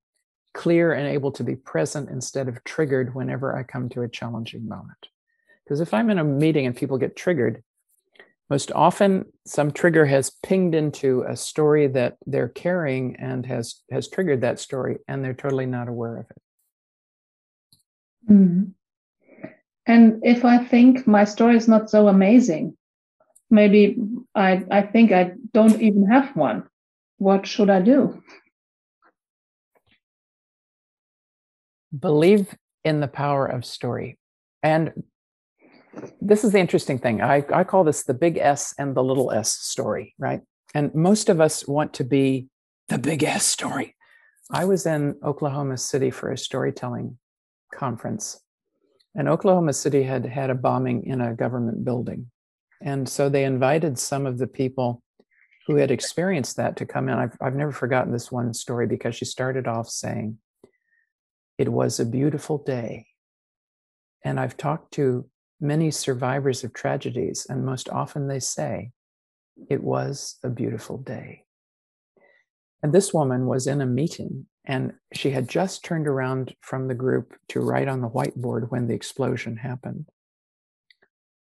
clear 0.52 0.92
and 0.92 1.06
able 1.06 1.30
to 1.32 1.44
be 1.44 1.56
present 1.56 2.10
instead 2.10 2.48
of 2.48 2.64
triggered 2.64 3.14
whenever 3.14 3.56
I 3.56 3.62
come 3.62 3.88
to 3.90 4.02
a 4.02 4.08
challenging 4.08 4.68
moment. 4.68 5.08
Because 5.64 5.80
if 5.80 5.94
I'm 5.94 6.10
in 6.10 6.18
a 6.18 6.24
meeting 6.24 6.66
and 6.66 6.76
people 6.76 6.98
get 6.98 7.14
triggered, 7.14 7.62
most 8.48 8.72
often 8.72 9.26
some 9.46 9.70
trigger 9.70 10.04
has 10.06 10.32
pinged 10.42 10.74
into 10.74 11.22
a 11.22 11.36
story 11.36 11.86
that 11.86 12.16
they're 12.26 12.48
carrying 12.48 13.14
and 13.16 13.46
has 13.46 13.82
has 13.92 14.08
triggered 14.08 14.40
that 14.40 14.58
story 14.58 14.98
and 15.06 15.24
they're 15.24 15.34
totally 15.34 15.66
not 15.66 15.88
aware 15.88 16.18
of 16.18 16.26
it. 16.30 16.42
Mm. 18.28 18.72
And 19.90 20.20
if 20.22 20.44
I 20.44 20.58
think 20.58 21.08
my 21.08 21.24
story 21.24 21.56
is 21.56 21.66
not 21.66 21.90
so 21.90 22.06
amazing, 22.06 22.76
maybe 23.50 23.96
I, 24.36 24.62
I 24.70 24.82
think 24.82 25.10
I 25.10 25.32
don't 25.52 25.82
even 25.82 26.06
have 26.06 26.36
one. 26.36 26.68
What 27.18 27.44
should 27.44 27.68
I 27.68 27.80
do? 27.80 28.22
Believe 31.98 32.54
in 32.84 33.00
the 33.00 33.08
power 33.08 33.44
of 33.44 33.64
story. 33.64 34.16
And 34.62 34.92
this 36.20 36.44
is 36.44 36.52
the 36.52 36.60
interesting 36.60 37.00
thing. 37.00 37.20
I, 37.20 37.44
I 37.52 37.64
call 37.64 37.82
this 37.82 38.04
the 38.04 38.14
big 38.14 38.38
S 38.38 38.72
and 38.78 38.94
the 38.94 39.02
little 39.02 39.32
s 39.32 39.54
story, 39.54 40.14
right? 40.20 40.40
And 40.72 40.94
most 40.94 41.28
of 41.28 41.40
us 41.40 41.66
want 41.66 41.94
to 41.94 42.04
be 42.04 42.46
the 42.88 42.98
big 42.98 43.24
S 43.24 43.44
story. 43.44 43.96
I 44.52 44.66
was 44.66 44.86
in 44.86 45.16
Oklahoma 45.24 45.78
City 45.78 46.12
for 46.12 46.30
a 46.30 46.38
storytelling 46.38 47.18
conference, 47.74 48.40
and 49.14 49.28
Oklahoma 49.28 49.72
City 49.72 50.02
had 50.02 50.24
had 50.24 50.50
a 50.50 50.54
bombing 50.54 51.04
in 51.06 51.20
a 51.20 51.34
government 51.34 51.84
building. 51.84 52.30
And 52.82 53.08
so 53.08 53.28
they 53.28 53.44
invited 53.44 53.98
some 53.98 54.26
of 54.26 54.38
the 54.38 54.46
people 54.46 55.02
who 55.66 55.76
had 55.76 55.90
experienced 55.90 56.56
that 56.56 56.76
to 56.76 56.86
come 56.86 57.08
in. 57.08 57.14
I've, 57.14 57.36
I've 57.40 57.54
never 57.54 57.72
forgotten 57.72 58.12
this 58.12 58.32
one 58.32 58.54
story 58.54 58.86
because 58.86 59.14
she 59.16 59.24
started 59.24 59.66
off 59.66 59.88
saying, 59.88 60.38
It 61.58 61.68
was 61.68 62.00
a 62.00 62.06
beautiful 62.06 62.58
day. 62.58 63.06
And 64.24 64.38
I've 64.38 64.56
talked 64.56 64.92
to 64.94 65.28
many 65.60 65.90
survivors 65.90 66.64
of 66.64 66.72
tragedies, 66.72 67.46
and 67.48 67.64
most 67.64 67.88
often 67.88 68.28
they 68.28 68.40
say, 68.40 68.92
It 69.68 69.82
was 69.82 70.38
a 70.42 70.48
beautiful 70.48 70.98
day. 70.98 71.44
And 72.82 72.92
this 72.92 73.12
woman 73.12 73.46
was 73.46 73.66
in 73.66 73.80
a 73.80 73.86
meeting 73.86 74.46
and 74.64 74.92
she 75.12 75.30
had 75.30 75.48
just 75.48 75.84
turned 75.84 76.06
around 76.06 76.54
from 76.60 76.88
the 76.88 76.94
group 76.94 77.34
to 77.48 77.60
write 77.60 77.88
on 77.88 78.00
the 78.00 78.10
whiteboard 78.10 78.70
when 78.70 78.86
the 78.86 78.94
explosion 78.94 79.56
happened. 79.56 80.06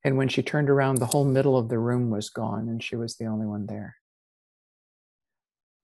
And 0.03 0.17
when 0.17 0.29
she 0.29 0.43
turned 0.43 0.69
around, 0.69 0.97
the 0.97 1.07
whole 1.07 1.25
middle 1.25 1.57
of 1.57 1.69
the 1.69 1.79
room 1.79 2.09
was 2.09 2.29
gone 2.29 2.69
and 2.69 2.81
she 2.81 2.95
was 2.95 3.15
the 3.15 3.25
only 3.25 3.45
one 3.45 3.65
there. 3.65 3.95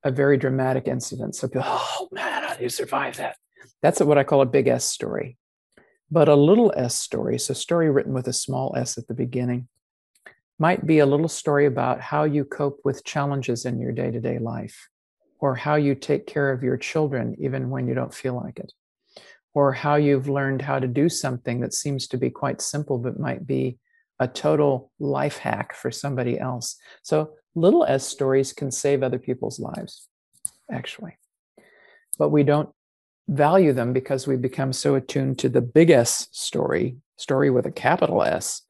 A 0.03 0.11
very 0.11 0.37
dramatic 0.37 0.87
incident. 0.87 1.35
So, 1.35 1.47
people, 1.47 1.63
oh 1.65 2.07
man, 2.11 2.43
how 2.43 2.55
do 2.55 2.63
you 2.63 2.69
survive 2.69 3.17
that? 3.17 3.37
That's 3.81 3.99
what 3.99 4.17
I 4.17 4.23
call 4.23 4.41
a 4.41 4.45
big 4.45 4.67
S 4.67 4.85
story. 4.85 5.37
But 6.11 6.29
a 6.29 6.35
little 6.35 6.71
s 6.75 6.95
story, 6.95 7.39
so 7.39 7.53
story 7.53 7.89
written 7.89 8.13
with 8.13 8.27
a 8.27 8.33
small 8.33 8.75
s 8.77 8.97
at 8.97 9.07
the 9.07 9.13
beginning, 9.13 9.67
might 10.59 10.85
be 10.85 10.99
a 10.99 11.05
little 11.05 11.27
story 11.27 11.65
about 11.65 11.99
how 11.99 12.23
you 12.23 12.45
cope 12.45 12.79
with 12.85 13.03
challenges 13.03 13.65
in 13.65 13.79
your 13.79 13.91
day 13.91 14.11
to 14.11 14.19
day 14.19 14.37
life, 14.37 14.87
or 15.43 15.56
how 15.56 15.75
you 15.75 15.93
take 15.93 16.25
care 16.25 16.53
of 16.53 16.63
your 16.63 16.77
children 16.77 17.36
even 17.38 17.69
when 17.69 17.86
you 17.86 17.93
don't 17.93 18.13
feel 18.13 18.34
like 18.34 18.60
it, 18.60 18.71
or 19.53 19.73
how 19.73 19.95
you've 19.95 20.29
learned 20.29 20.62
how 20.62 20.79
to 20.79 20.88
do 20.88 21.10
something 21.10 21.60
that 21.60 21.73
seems 21.73 22.08
to 22.08 22.17
be 22.17 22.29
quite 22.29 22.62
simple 22.62 22.97
but 22.97 23.19
might 23.19 23.45
be 23.45 23.77
a 24.21 24.27
total 24.27 24.89
life 24.99 25.38
hack 25.38 25.75
for 25.75 25.91
somebody 25.91 26.39
else. 26.39 26.77
So 27.01 27.34
little 27.56 27.84
s 27.84 28.08
stories 28.08 28.53
can 28.53 28.71
save 28.71 29.03
other 29.03 29.19
people's 29.19 29.60
lives, 29.60 30.08
actually. 30.71 31.17
But 32.17 32.29
we 32.29 32.43
don't 32.43 32.69
value 33.27 33.73
them 33.73 33.91
because 33.91 34.25
we've 34.25 34.41
become 34.41 34.71
so 34.71 34.95
attuned 34.95 35.39
to 35.39 35.49
the 35.49 35.62
big 35.62 35.89
S 35.89 36.29
story, 36.32 36.95
story 37.17 37.49
with 37.49 37.65
a 37.65 37.71
capital 37.71 38.23
S, 38.23 38.62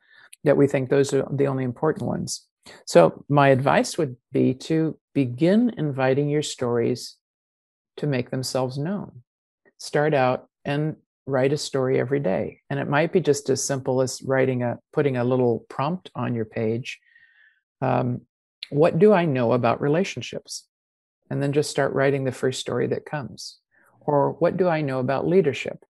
that 0.43 0.57
we 0.57 0.65
think 0.65 0.89
those 0.89 1.13
are 1.13 1.27
the 1.31 1.45
only 1.45 1.65
important 1.65 2.07
ones. 2.07 2.47
So, 2.87 3.25
my 3.29 3.49
advice 3.49 3.95
would 3.99 4.15
be 4.31 4.55
to 4.69 4.97
begin 5.13 5.73
inviting 5.77 6.29
your 6.29 6.41
stories 6.41 7.17
to 7.97 8.07
make 8.07 8.31
themselves 8.31 8.77
known. 8.77 9.23
Start 9.77 10.13
out 10.13 10.47
and 10.65 10.95
write 11.25 11.53
a 11.53 11.57
story 11.57 11.99
every 11.99 12.19
day. 12.19 12.61
And 12.69 12.79
it 12.79 12.89
might 12.89 13.13
be 13.13 13.21
just 13.21 13.49
as 13.49 13.63
simple 13.63 14.01
as 14.01 14.21
writing 14.23 14.63
a, 14.63 14.79
putting 14.91 15.17
a 15.17 15.23
little 15.23 15.65
prompt 15.69 16.09
on 16.15 16.35
your 16.35 16.45
page. 16.45 16.99
Um, 17.81 18.21
what 18.69 18.99
do 18.99 19.13
I 19.13 19.25
know 19.25 19.53
about 19.53 19.81
relationships? 19.81 20.67
And 21.29 21.41
then 21.41 21.53
just 21.53 21.69
start 21.69 21.93
writing 21.93 22.23
the 22.23 22.31
first 22.31 22.59
story 22.59 22.87
that 22.87 23.05
comes. 23.05 23.59
Or 24.01 24.31
what 24.33 24.57
do 24.57 24.67
I 24.67 24.81
know 24.81 24.99
about 24.99 25.27
leadership? 25.27 25.83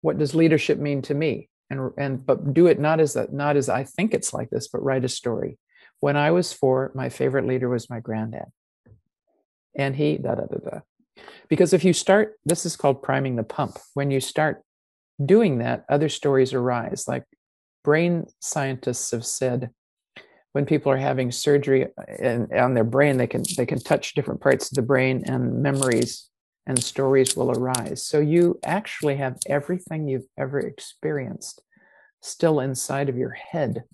What 0.00 0.18
does 0.18 0.34
leadership 0.34 0.78
mean 0.78 1.02
to 1.02 1.14
me? 1.14 1.48
And, 1.70 1.92
and 1.98 2.24
but 2.24 2.54
do 2.54 2.66
it 2.66 2.80
not 2.80 2.98
as 2.98 3.14
a, 3.14 3.28
not 3.30 3.56
as 3.56 3.68
I 3.68 3.84
think 3.84 4.14
it's 4.14 4.32
like 4.32 4.50
this, 4.50 4.68
but 4.68 4.82
write 4.82 5.04
a 5.04 5.08
story. 5.08 5.58
When 6.00 6.16
I 6.16 6.30
was 6.30 6.52
four, 6.52 6.92
my 6.94 7.08
favorite 7.08 7.46
leader 7.46 7.68
was 7.68 7.90
my 7.90 8.00
granddad. 8.00 8.46
And 9.76 9.96
he 9.96 10.18
da 10.18 10.34
da 10.34 10.46
da 10.46 10.58
da. 10.58 10.80
Because 11.48 11.72
if 11.72 11.84
you 11.84 11.92
start, 11.92 12.34
this 12.44 12.64
is 12.66 12.76
called 12.76 13.02
priming 13.02 13.36
the 13.36 13.42
pump. 13.42 13.78
When 13.94 14.10
you 14.10 14.20
start 14.20 14.62
doing 15.24 15.58
that, 15.58 15.84
other 15.88 16.08
stories 16.08 16.52
arise. 16.52 17.06
Like 17.08 17.24
brain 17.84 18.26
scientists 18.40 19.10
have 19.10 19.24
said, 19.24 19.70
when 20.52 20.64
people 20.66 20.90
are 20.90 20.96
having 20.96 21.30
surgery 21.30 21.86
and 22.18 22.52
uh, 22.52 22.64
on 22.64 22.74
their 22.74 22.84
brain, 22.84 23.16
they 23.16 23.26
can 23.26 23.44
they 23.56 23.66
can 23.66 23.78
touch 23.78 24.14
different 24.14 24.40
parts 24.40 24.70
of 24.70 24.76
the 24.76 24.82
brain 24.82 25.22
and 25.26 25.62
memories 25.62 26.30
and 26.66 26.82
stories 26.82 27.36
will 27.36 27.50
arise. 27.50 28.04
So 28.04 28.18
you 28.20 28.58
actually 28.64 29.16
have 29.16 29.38
everything 29.46 30.08
you've 30.08 30.26
ever 30.36 30.58
experienced 30.58 31.62
still 32.22 32.60
inside 32.60 33.08
of 33.08 33.16
your 33.16 33.30
head, 33.30 33.84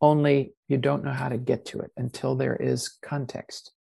only 0.00 0.54
you 0.68 0.76
don't 0.76 1.04
know 1.04 1.12
how 1.12 1.28
to 1.28 1.38
get 1.38 1.66
to 1.66 1.80
it 1.80 1.90
until 1.96 2.34
there 2.34 2.56
is 2.56 2.88
context. 3.02 3.72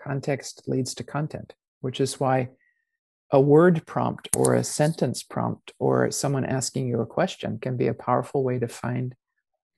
Context 0.00 0.62
leads 0.66 0.94
to 0.94 1.04
content, 1.04 1.54
which 1.80 2.00
is 2.00 2.20
why 2.20 2.50
a 3.32 3.40
word 3.40 3.84
prompt 3.86 4.28
or 4.36 4.54
a 4.54 4.64
sentence 4.64 5.22
prompt 5.22 5.72
or 5.78 6.10
someone 6.10 6.44
asking 6.44 6.88
you 6.88 7.00
a 7.00 7.06
question 7.06 7.58
can 7.58 7.76
be 7.76 7.88
a 7.88 7.94
powerful 7.94 8.44
way 8.44 8.58
to 8.58 8.68
find 8.68 9.14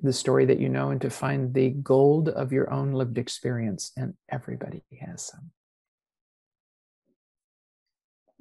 the 0.00 0.12
story 0.12 0.44
that 0.44 0.60
you 0.60 0.68
know 0.68 0.90
and 0.90 1.00
to 1.00 1.10
find 1.10 1.54
the 1.54 1.70
gold 1.70 2.28
of 2.28 2.52
your 2.52 2.70
own 2.72 2.92
lived 2.92 3.18
experience. 3.18 3.90
And 3.96 4.14
everybody 4.30 4.82
has 5.00 5.26
some. 5.26 5.50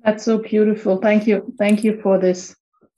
That's 0.03 0.23
so 0.23 0.37
beautiful. 0.37 0.97
Thank 0.97 1.25
you. 1.25 1.53
Thank 1.57 1.83
you 1.83 1.99
for 2.01 2.19
this 2.19 2.55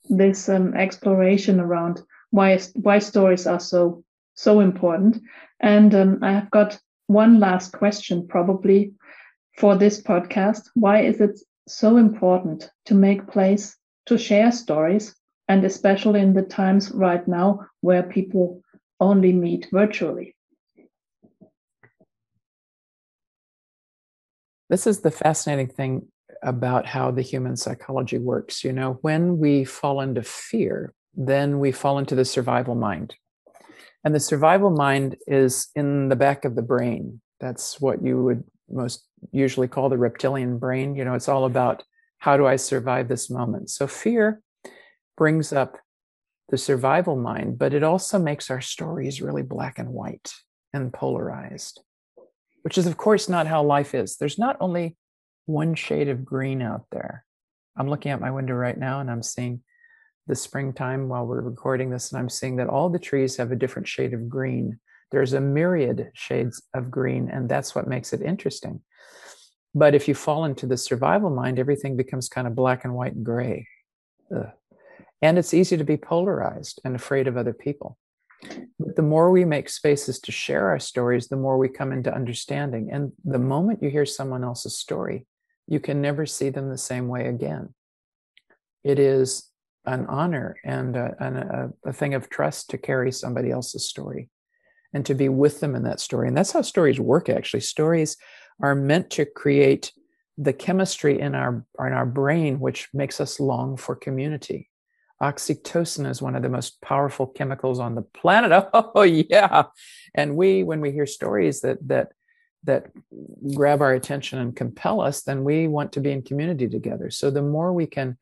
this 0.08 0.48
um, 0.48 0.74
exploration 0.74 1.60
around 1.60 2.02
why 2.30 2.58
why 2.74 2.98
stories 2.98 3.46
are 3.46 3.60
so 3.60 4.04
so 4.34 4.60
important. 4.60 5.20
And 5.60 5.94
um, 5.94 6.18
I 6.22 6.32
have 6.32 6.50
got 6.50 6.78
one 7.06 7.40
last 7.40 7.72
question, 7.72 8.26
probably 8.26 8.92
for 9.58 9.76
this 9.76 10.00
podcast. 10.02 10.70
Why 10.74 11.02
is 11.02 11.20
it 11.20 11.40
so 11.68 11.96
important 11.96 12.70
to 12.86 12.94
make 12.94 13.26
place 13.28 13.76
to 14.06 14.16
share 14.16 14.52
stories, 14.52 15.14
and 15.48 15.64
especially 15.64 16.20
in 16.20 16.34
the 16.34 16.42
times 16.42 16.90
right 16.92 17.26
now 17.26 17.66
where 17.80 18.02
people 18.02 18.62
only 19.00 19.32
meet 19.32 19.68
virtually? 19.72 20.36
This 24.68 24.86
is 24.86 25.00
the 25.00 25.10
fascinating 25.10 25.68
thing 25.68 26.06
about 26.42 26.86
how 26.86 27.10
the 27.10 27.22
human 27.22 27.56
psychology 27.56 28.18
works. 28.18 28.62
You 28.62 28.72
know, 28.72 28.98
when 29.02 29.38
we 29.38 29.64
fall 29.64 30.00
into 30.00 30.22
fear, 30.22 30.94
then 31.14 31.58
we 31.58 31.72
fall 31.72 31.98
into 31.98 32.14
the 32.14 32.24
survival 32.24 32.76
mind. 32.76 33.16
And 34.04 34.14
the 34.14 34.20
survival 34.20 34.70
mind 34.70 35.16
is 35.26 35.68
in 35.74 36.08
the 36.08 36.16
back 36.16 36.44
of 36.44 36.54
the 36.54 36.62
brain. 36.62 37.20
That's 37.38 37.80
what 37.80 38.02
you 38.02 38.22
would 38.22 38.44
most 38.70 39.06
usually 39.32 39.68
call 39.68 39.88
the 39.88 39.98
reptilian 39.98 40.58
brain. 40.58 40.94
You 40.94 41.04
know, 41.04 41.14
it's 41.14 41.28
all 41.28 41.44
about 41.44 41.82
how 42.18 42.36
do 42.36 42.46
I 42.46 42.56
survive 42.56 43.08
this 43.08 43.30
moment? 43.30 43.70
So 43.70 43.86
fear 43.86 44.42
brings 45.16 45.52
up 45.52 45.78
the 46.48 46.58
survival 46.58 47.16
mind, 47.16 47.58
but 47.58 47.74
it 47.74 47.82
also 47.82 48.18
makes 48.18 48.50
our 48.50 48.60
stories 48.60 49.22
really 49.22 49.42
black 49.42 49.78
and 49.78 49.90
white 49.90 50.32
and 50.72 50.92
polarized, 50.92 51.80
which 52.62 52.78
is, 52.78 52.86
of 52.86 52.96
course, 52.96 53.28
not 53.28 53.46
how 53.46 53.62
life 53.62 53.94
is. 53.94 54.16
There's 54.16 54.38
not 54.38 54.56
only 54.60 54.96
one 55.46 55.74
shade 55.74 56.08
of 56.08 56.24
green 56.24 56.62
out 56.62 56.86
there. 56.90 57.24
I'm 57.76 57.88
looking 57.88 58.12
out 58.12 58.20
my 58.20 58.30
window 58.30 58.54
right 58.54 58.76
now 58.76 59.00
and 59.00 59.10
I'm 59.10 59.22
seeing 59.22 59.62
the 60.26 60.34
springtime 60.34 61.08
while 61.08 61.26
we're 61.26 61.40
recording 61.40 61.90
this, 61.90 62.12
and 62.12 62.20
I'm 62.20 62.28
seeing 62.28 62.56
that 62.56 62.68
all 62.68 62.88
the 62.88 62.98
trees 62.98 63.36
have 63.36 63.52
a 63.52 63.56
different 63.56 63.88
shade 63.88 64.14
of 64.14 64.28
green. 64.28 64.78
There's 65.10 65.32
a 65.32 65.40
myriad 65.40 66.10
shades 66.14 66.62
of 66.74 66.90
green, 66.90 67.28
and 67.30 67.48
that's 67.48 67.74
what 67.74 67.88
makes 67.88 68.12
it 68.12 68.22
interesting. 68.22 68.80
But 69.74 69.94
if 69.94 70.08
you 70.08 70.14
fall 70.14 70.44
into 70.44 70.66
the 70.66 70.76
survival 70.76 71.30
mind, 71.30 71.58
everything 71.58 71.96
becomes 71.96 72.28
kind 72.28 72.46
of 72.46 72.54
black 72.54 72.84
and 72.84 72.94
white 72.94 73.14
and 73.14 73.24
gray. 73.24 73.66
Ugh. 74.34 74.50
And 75.22 75.38
it's 75.38 75.54
easy 75.54 75.76
to 75.76 75.84
be 75.84 75.96
polarized 75.96 76.80
and 76.84 76.96
afraid 76.96 77.28
of 77.28 77.36
other 77.36 77.52
people. 77.52 77.98
But 78.78 78.96
the 78.96 79.02
more 79.02 79.30
we 79.30 79.44
make 79.44 79.68
spaces 79.68 80.18
to 80.20 80.32
share 80.32 80.68
our 80.68 80.78
stories, 80.78 81.28
the 81.28 81.36
more 81.36 81.58
we 81.58 81.68
come 81.68 81.92
into 81.92 82.14
understanding. 82.14 82.90
And 82.90 83.12
the 83.24 83.38
moment 83.38 83.82
you 83.82 83.90
hear 83.90 84.06
someone 84.06 84.44
else's 84.44 84.78
story, 84.78 85.26
you 85.68 85.78
can 85.78 86.00
never 86.00 86.24
see 86.24 86.48
them 86.48 86.70
the 86.70 86.78
same 86.78 87.08
way 87.08 87.28
again. 87.28 87.74
It 88.82 88.98
is 88.98 89.49
an 89.94 90.06
honor 90.06 90.56
and 90.64 90.96
a, 90.96 91.72
a, 91.84 91.90
a 91.90 91.92
thing 91.92 92.14
of 92.14 92.28
trust 92.28 92.70
to 92.70 92.78
carry 92.78 93.12
somebody 93.12 93.50
else's 93.50 93.88
story 93.88 94.28
and 94.92 95.04
to 95.06 95.14
be 95.14 95.28
with 95.28 95.60
them 95.60 95.74
in 95.74 95.82
that 95.84 96.00
story. 96.00 96.28
And 96.28 96.36
that's 96.36 96.52
how 96.52 96.62
stories 96.62 97.00
work, 97.00 97.28
actually. 97.28 97.60
Stories 97.60 98.16
are 98.62 98.74
meant 98.74 99.10
to 99.10 99.24
create 99.24 99.92
the 100.36 100.52
chemistry 100.52 101.20
in 101.20 101.34
our, 101.34 101.64
in 101.78 101.92
our 101.92 102.06
brain, 102.06 102.60
which 102.60 102.88
makes 102.94 103.20
us 103.20 103.40
long 103.40 103.76
for 103.76 103.94
community. 103.94 104.68
Oxytocin 105.22 106.08
is 106.08 106.22
one 106.22 106.34
of 106.34 106.42
the 106.42 106.48
most 106.48 106.80
powerful 106.80 107.26
chemicals 107.26 107.78
on 107.78 107.94
the 107.94 108.02
planet. 108.02 108.68
Oh 108.74 109.02
yeah, 109.02 109.64
and 110.14 110.34
we, 110.34 110.62
when 110.62 110.80
we 110.80 110.92
hear 110.92 111.06
stories 111.06 111.60
that 111.60 111.76
that 111.88 112.12
that 112.64 112.86
grab 113.54 113.80
our 113.80 113.92
attention 113.92 114.38
and 114.38 114.56
compel 114.56 115.00
us, 115.00 115.22
then 115.22 115.44
we 115.44 115.66
want 115.68 115.92
to 115.92 116.00
be 116.00 116.10
in 116.10 116.22
community 116.22 116.68
together. 116.68 117.10
So 117.10 117.30
the 117.30 117.42
more 117.42 117.72
we 117.72 117.86
can 117.86 118.18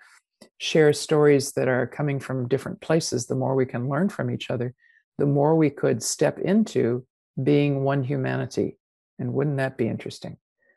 share 0.58 0.92
stories 0.92 1.52
that 1.52 1.68
are 1.68 1.86
coming 1.86 2.20
from 2.20 2.48
different 2.48 2.80
places, 2.80 3.26
the 3.26 3.34
more 3.34 3.54
we 3.54 3.66
can 3.66 3.88
learn 3.88 4.08
from 4.08 4.30
each 4.30 4.50
other, 4.50 4.74
the 5.18 5.26
more 5.26 5.56
we 5.56 5.70
could 5.70 6.02
step 6.02 6.38
into 6.38 7.06
being 7.42 7.84
one 7.84 8.02
humanity. 8.02 8.78
And 9.18 9.32
wouldn't 9.32 9.56
that 9.56 9.76
be 9.76 9.88
interesting? 9.88 10.36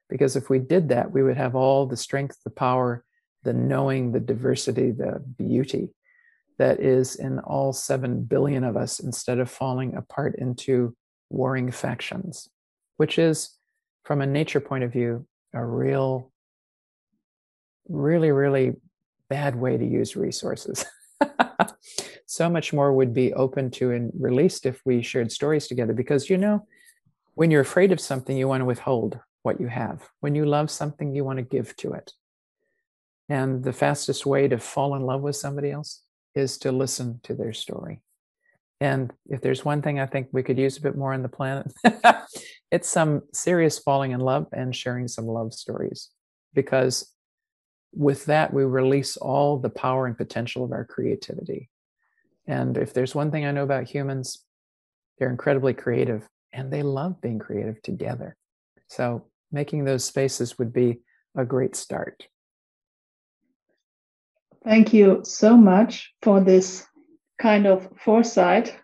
Because 0.09 0.35
if 0.35 0.49
we 0.49 0.59
did 0.59 0.89
that, 0.89 1.11
we 1.11 1.23
would 1.23 1.37
have 1.37 1.55
all 1.55 1.85
the 1.85 1.97
strength, 1.97 2.37
the 2.43 2.49
power, 2.49 3.03
the 3.43 3.53
knowing, 3.53 4.11
the 4.11 4.19
diversity, 4.19 4.91
the 4.91 5.23
beauty 5.37 5.89
that 6.57 6.79
is 6.79 7.15
in 7.15 7.39
all 7.39 7.73
7 7.73 8.23
billion 8.23 8.63
of 8.63 8.77
us 8.77 8.99
instead 8.99 9.39
of 9.39 9.49
falling 9.49 9.95
apart 9.95 10.35
into 10.37 10.95
warring 11.29 11.71
factions, 11.71 12.49
which 12.97 13.17
is, 13.17 13.57
from 14.03 14.21
a 14.21 14.27
nature 14.27 14.59
point 14.59 14.83
of 14.83 14.91
view, 14.91 15.25
a 15.53 15.65
real, 15.65 16.31
really, 17.87 18.31
really 18.31 18.73
bad 19.31 19.55
way 19.55 19.77
to 19.77 19.85
use 19.85 20.17
resources. 20.17 20.85
so 22.25 22.49
much 22.49 22.73
more 22.73 22.91
would 22.91 23.13
be 23.13 23.33
open 23.33 23.71
to 23.71 23.91
and 23.91 24.11
released 24.19 24.65
if 24.65 24.81
we 24.85 25.01
shared 25.01 25.31
stories 25.31 25.67
together 25.67 25.93
because 25.93 26.29
you 26.29 26.37
know 26.37 26.67
when 27.35 27.49
you're 27.49 27.67
afraid 27.69 27.91
of 27.91 27.99
something 27.99 28.35
you 28.35 28.47
want 28.47 28.61
to 28.61 28.65
withhold 28.65 29.19
what 29.43 29.59
you 29.61 29.67
have 29.67 30.09
when 30.19 30.35
you 30.35 30.45
love 30.45 30.69
something 30.69 31.15
you 31.15 31.23
want 31.23 31.37
to 31.37 31.55
give 31.55 31.75
to 31.75 31.93
it 31.93 32.13
and 33.31 33.63
the 33.63 33.71
fastest 33.71 34.25
way 34.25 34.49
to 34.49 34.57
fall 34.57 34.95
in 34.95 35.03
love 35.03 35.21
with 35.21 35.37
somebody 35.37 35.71
else 35.71 36.01
is 36.35 36.57
to 36.57 36.71
listen 36.73 37.21
to 37.23 37.33
their 37.33 37.53
story. 37.53 38.01
And 38.81 39.13
if 39.29 39.39
there's 39.39 39.63
one 39.63 39.81
thing 39.81 40.01
I 40.01 40.05
think 40.05 40.27
we 40.33 40.43
could 40.43 40.57
use 40.57 40.75
a 40.75 40.81
bit 40.81 40.97
more 40.97 41.13
on 41.13 41.21
the 41.21 41.29
planet, 41.29 41.71
it's 42.71 42.89
some 42.89 43.21
serious 43.33 43.79
falling 43.79 44.11
in 44.11 44.19
love 44.19 44.47
and 44.51 44.75
sharing 44.75 45.07
some 45.07 45.27
love 45.27 45.53
stories. 45.53 46.09
Because 46.53 47.09
with 47.93 48.25
that, 48.25 48.53
we 48.53 48.63
release 48.63 49.17
all 49.17 49.57
the 49.57 49.69
power 49.69 50.05
and 50.05 50.17
potential 50.17 50.63
of 50.63 50.71
our 50.71 50.85
creativity. 50.85 51.69
And 52.47 52.77
if 52.77 52.93
there's 52.93 53.15
one 53.15 53.31
thing 53.31 53.45
I 53.45 53.51
know 53.51 53.63
about 53.63 53.89
humans, 53.89 54.43
they're 55.17 55.29
incredibly 55.29 55.73
creative 55.73 56.27
and 56.53 56.71
they 56.71 56.83
love 56.83 57.21
being 57.21 57.39
creative 57.39 57.81
together. 57.81 58.35
So 58.87 59.27
making 59.51 59.83
those 59.83 60.03
spaces 60.03 60.57
would 60.57 60.73
be 60.73 60.99
a 61.35 61.45
great 61.45 61.75
start. 61.75 62.27
Thank 64.63 64.93
you 64.93 65.21
so 65.23 65.57
much 65.57 66.13
for 66.21 66.39
this 66.39 66.85
kind 67.39 67.65
of 67.65 67.89
foresight 67.97 68.75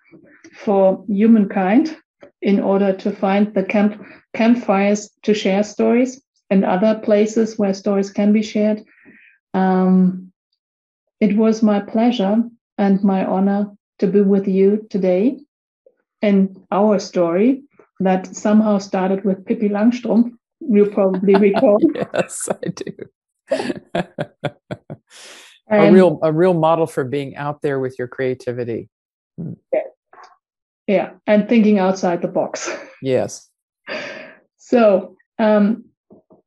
for 0.56 1.06
humankind 1.08 1.96
in 2.42 2.60
order 2.60 2.94
to 2.94 3.12
find 3.12 3.54
the 3.54 3.64
camp 3.64 4.02
campfires 4.34 5.10
to 5.24 5.34
share 5.34 5.64
stories 5.64 6.22
and 6.50 6.64
other 6.64 7.00
places 7.04 7.58
where 7.58 7.74
stories 7.74 8.12
can 8.12 8.32
be 8.32 8.42
shared. 8.42 8.84
Um, 9.58 10.32
it 11.20 11.36
was 11.36 11.64
my 11.64 11.80
pleasure 11.80 12.44
and 12.78 13.04
my 13.04 13.26
honor 13.26 13.72
to 14.00 14.08
be 14.08 14.22
with 14.22 14.48
you 14.48 14.86
today 14.90 15.40
and 16.22 16.56
our 16.72 17.00
story 17.00 17.64
that 18.00 18.36
somehow 18.36 18.78
started 18.78 19.26
with 19.26 19.46
Pippi 19.46 19.70
Langstrumpf. 19.70 20.32
You 20.60 20.86
probably 20.92 21.36
recall. 21.50 21.80
yes, 21.96 22.50
I 22.50 22.68
do. 22.70 22.94
a 25.70 25.92
real 25.92 26.20
a 26.22 26.32
real 26.32 26.54
model 26.54 26.88
for 26.88 27.04
being 27.04 27.36
out 27.36 27.62
there 27.62 27.80
with 27.80 27.98
your 27.98 28.08
creativity 28.08 28.90
hmm. 29.38 29.54
yeah, 29.74 29.80
yeah. 30.88 31.10
and 31.26 31.48
thinking 31.48 31.80
outside 31.80 32.22
the 32.22 32.28
box 32.28 32.70
yes 33.02 33.50
so 34.58 35.16
um, 35.40 35.86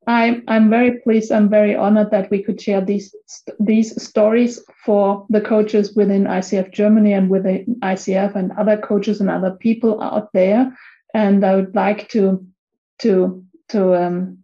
I'm 0.07 0.43
I'm 0.47 0.69
very 0.69 0.99
pleased. 0.99 1.31
I'm 1.31 1.49
very 1.49 1.75
honored 1.75 2.11
that 2.11 2.31
we 2.31 2.41
could 2.41 2.59
share 2.59 2.81
these 2.81 3.15
these 3.59 4.01
stories 4.01 4.59
for 4.83 5.25
the 5.29 5.41
coaches 5.41 5.95
within 5.95 6.23
ICF 6.23 6.71
Germany 6.71 7.13
and 7.13 7.29
within 7.29 7.77
ICF 7.83 8.35
and 8.35 8.51
other 8.53 8.77
coaches 8.77 9.21
and 9.21 9.29
other 9.29 9.51
people 9.51 10.01
out 10.01 10.33
there. 10.33 10.75
And 11.13 11.45
I 11.45 11.55
would 11.55 11.75
like 11.75 12.09
to 12.09 12.45
to 12.99 13.43
to 13.69 13.95
um, 13.95 14.39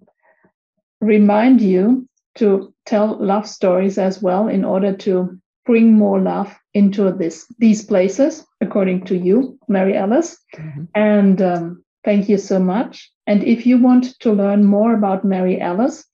remind 1.01 1.61
you 1.61 2.07
to 2.35 2.73
tell 2.85 3.17
love 3.19 3.47
stories 3.47 3.97
as 3.97 4.21
well 4.21 4.47
in 4.47 4.63
order 4.63 4.95
to 4.95 5.39
bring 5.65 5.93
more 5.93 6.19
love 6.19 6.55
into 6.73 7.11
this 7.11 7.45
these 7.59 7.83
places 7.83 8.45
according 8.61 9.03
to 9.03 9.17
you 9.17 9.59
mary 9.67 9.97
alice 9.97 10.37
mm-hmm. 10.55 10.83
and 10.95 11.41
um, 11.41 11.83
thank 12.07 12.27
you 12.29 12.37
so 12.37 12.57
much. 12.57 13.11
And 13.27 13.43
if 13.43 13.65
you 13.65 13.77
want 13.77 14.17
to 14.21 14.31
learn 14.31 14.63
more 14.63 14.93
about 14.93 15.25
mary 15.25 15.59
alice 15.59 16.05